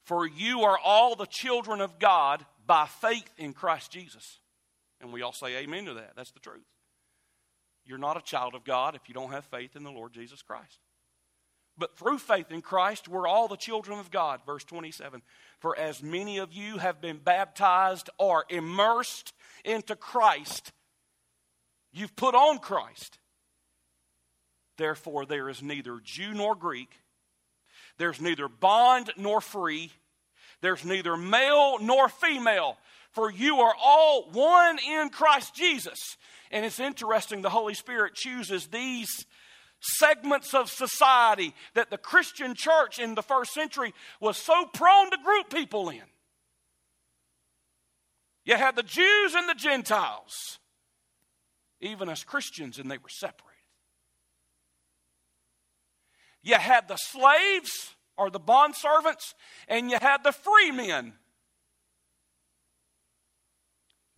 For 0.03 0.27
you 0.27 0.63
are 0.63 0.77
all 0.77 1.15
the 1.15 1.25
children 1.25 1.82
of 1.82 1.99
God 1.99 2.45
by 2.65 2.86
faith 2.86 3.32
in 3.38 3.53
Christ 3.53 3.91
Jesus. 3.91 4.39
And 4.99 5.13
we 5.13 5.21
all 5.21 5.34
say 5.34 5.55
amen 5.57 5.86
to 5.86 5.93
that. 5.95 6.15
That's 6.15 6.32
the 6.32 6.39
truth. 6.39 6.65
You're 7.89 7.97
not 7.97 8.17
a 8.17 8.21
child 8.21 8.53
of 8.53 8.63
God 8.63 8.93
if 8.93 9.01
you 9.07 9.15
don't 9.15 9.31
have 9.31 9.45
faith 9.45 9.75
in 9.75 9.83
the 9.83 9.89
Lord 9.89 10.13
Jesus 10.13 10.43
Christ. 10.43 10.77
But 11.75 11.97
through 11.97 12.19
faith 12.19 12.51
in 12.51 12.61
Christ, 12.61 13.07
we're 13.07 13.27
all 13.27 13.47
the 13.47 13.57
children 13.57 13.97
of 13.97 14.11
God. 14.11 14.41
Verse 14.45 14.63
27 14.63 15.23
For 15.59 15.75
as 15.75 16.03
many 16.03 16.37
of 16.37 16.53
you 16.53 16.77
have 16.77 17.01
been 17.01 17.17
baptized 17.17 18.11
or 18.19 18.45
immersed 18.47 19.33
into 19.65 19.95
Christ, 19.95 20.71
you've 21.91 22.15
put 22.15 22.35
on 22.35 22.59
Christ. 22.59 23.17
Therefore, 24.77 25.25
there 25.25 25.49
is 25.49 25.63
neither 25.63 25.99
Jew 26.03 26.35
nor 26.35 26.53
Greek, 26.53 26.91
there's 27.97 28.21
neither 28.21 28.47
bond 28.47 29.11
nor 29.17 29.41
free, 29.41 29.91
there's 30.61 30.85
neither 30.85 31.17
male 31.17 31.79
nor 31.79 32.07
female, 32.07 32.77
for 33.12 33.32
you 33.32 33.57
are 33.57 33.76
all 33.82 34.30
one 34.32 34.78
in 34.88 35.10
Christ 35.10 35.55
Jesus. 35.55 36.18
And 36.51 36.66
it's 36.66 36.80
interesting, 36.80 37.41
the 37.41 37.49
Holy 37.49 37.74
Spirit 37.74 38.16
chooses 38.16 38.68
these 38.68 39.26
segments 39.82 40.53
of 40.53 40.70
society 40.70 41.53
that 41.74 41.89
the 41.89 41.97
Christian 41.97 42.53
church 42.55 42.99
in 42.99 43.16
the 43.16 43.24
first 43.24 43.53
century 43.53 43.93
was 44.20 44.38
so 44.38 44.66
prone 44.74 45.12
to 45.12 45.18
group 45.24 45.49
people 45.49 45.89
in. 45.89 46.01
You 48.45 48.55
had 48.55 48.76
the 48.76 48.84
Jews 48.84 49.36
and 49.36 49.47
the 49.47 49.53
Gentiles, 49.53 50.60
even 51.82 52.10
as 52.10 52.24
Christians, 52.24 52.80
and 52.80 52.89
they 52.89 52.97
were 52.97 53.10
separated. 53.10 53.45
You 56.41 56.55
had 56.55 56.88
the 56.88 56.95
slaves 56.95 57.95
or 58.18 58.30
the 58.30 58.39
bondservants, 58.39 59.34
and 59.68 59.91
you 59.91 59.97
had 60.01 60.24
the 60.24 60.32
free 60.32 60.72
men 60.72 61.14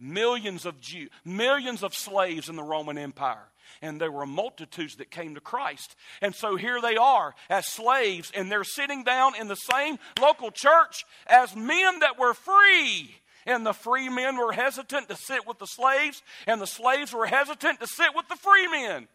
millions 0.01 0.65
of 0.65 0.81
Jews, 0.81 1.09
millions 1.23 1.83
of 1.83 1.93
slaves 1.93 2.49
in 2.49 2.55
the 2.55 2.63
Roman 2.63 2.97
Empire. 2.97 3.47
And 3.81 4.01
there 4.01 4.11
were 4.11 4.25
multitudes 4.25 4.95
that 4.97 5.11
came 5.11 5.35
to 5.35 5.41
Christ. 5.41 5.95
And 6.21 6.35
so 6.35 6.55
here 6.55 6.81
they 6.81 6.97
are 6.97 7.33
as 7.49 7.67
slaves, 7.67 8.31
and 8.35 8.51
they're 8.51 8.63
sitting 8.63 9.03
down 9.03 9.33
in 9.39 9.47
the 9.47 9.55
same 9.55 9.97
local 10.19 10.51
church 10.51 11.05
as 11.27 11.55
men 11.55 11.99
that 11.99 12.19
were 12.19 12.33
free. 12.33 13.15
And 13.45 13.65
the 13.65 13.73
free 13.73 14.09
men 14.09 14.37
were 14.37 14.51
hesitant 14.51 15.09
to 15.09 15.15
sit 15.15 15.47
with 15.47 15.59
the 15.59 15.67
slaves, 15.67 16.21
and 16.45 16.61
the 16.61 16.67
slaves 16.67 17.13
were 17.13 17.25
hesitant 17.25 17.79
to 17.79 17.87
sit 17.87 18.13
with 18.15 18.27
the 18.27 18.35
free 18.35 18.67
men. 18.67 19.07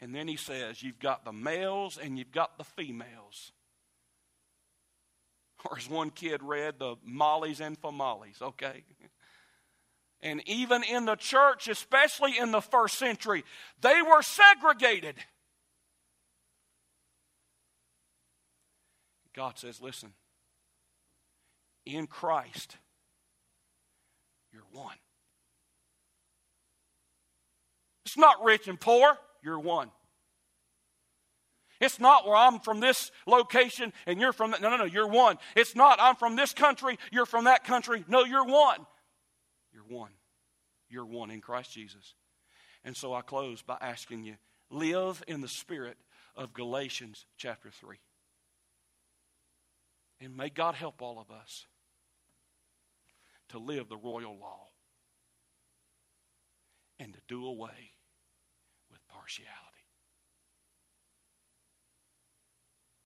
And 0.00 0.14
then 0.14 0.28
he 0.28 0.36
says, 0.36 0.82
You've 0.82 0.98
got 0.98 1.24
the 1.24 1.32
males 1.32 1.96
and 1.96 2.18
you've 2.18 2.32
got 2.32 2.58
the 2.58 2.64
females. 2.64 3.52
Or 5.70 5.78
as 5.78 5.88
one 5.88 6.10
kid 6.10 6.42
read, 6.42 6.78
the 6.78 6.96
mollies 7.04 7.60
and 7.60 7.80
famalies, 7.80 8.40
okay? 8.42 8.84
And 10.22 10.42
even 10.48 10.82
in 10.82 11.04
the 11.04 11.16
church, 11.16 11.68
especially 11.68 12.38
in 12.38 12.50
the 12.50 12.60
first 12.60 12.98
century, 12.98 13.44
they 13.80 14.00
were 14.02 14.22
segregated. 14.22 15.16
God 19.34 19.58
says, 19.58 19.80
Listen, 19.80 20.12
in 21.84 22.06
Christ, 22.06 22.76
you're 24.52 24.62
one. 24.72 24.96
It's 28.06 28.16
not 28.16 28.42
rich 28.44 28.68
and 28.68 28.80
poor, 28.80 29.18
you're 29.42 29.58
one. 29.58 29.90
It's 31.80 31.98
not 32.00 32.26
where 32.26 32.36
I'm 32.36 32.60
from 32.60 32.80
this 32.80 33.10
location 33.26 33.92
and 34.06 34.20
you're 34.20 34.32
from 34.32 34.52
that. 34.52 34.62
No, 34.62 34.70
no, 34.70 34.76
no, 34.76 34.84
you're 34.84 35.08
one. 35.08 35.38
It's 35.56 35.74
not 35.74 35.98
I'm 36.00 36.16
from 36.16 36.36
this 36.36 36.52
country, 36.52 36.98
you're 37.12 37.26
from 37.26 37.44
that 37.44 37.64
country. 37.64 38.04
No, 38.08 38.24
you're 38.24 38.44
one. 38.44 38.86
You're 39.72 39.84
one. 39.88 40.12
You're 40.88 41.06
one 41.06 41.30
in 41.30 41.40
Christ 41.40 41.72
Jesus. 41.72 42.14
And 42.84 42.96
so 42.96 43.14
I 43.14 43.22
close 43.22 43.62
by 43.62 43.76
asking 43.80 44.24
you 44.24 44.36
live 44.70 45.22
in 45.26 45.40
the 45.40 45.48
spirit 45.48 45.96
of 46.36 46.52
Galatians 46.52 47.26
chapter 47.36 47.70
3. 47.70 47.96
And 50.20 50.36
may 50.36 50.50
God 50.50 50.74
help 50.74 51.02
all 51.02 51.18
of 51.18 51.30
us 51.34 51.66
to 53.48 53.58
live 53.58 53.88
the 53.88 53.96
royal 53.96 54.36
law 54.38 54.68
and 56.98 57.12
to 57.12 57.20
do 57.28 57.46
away 57.46 57.92
with 58.90 59.00
partiality. 59.08 59.63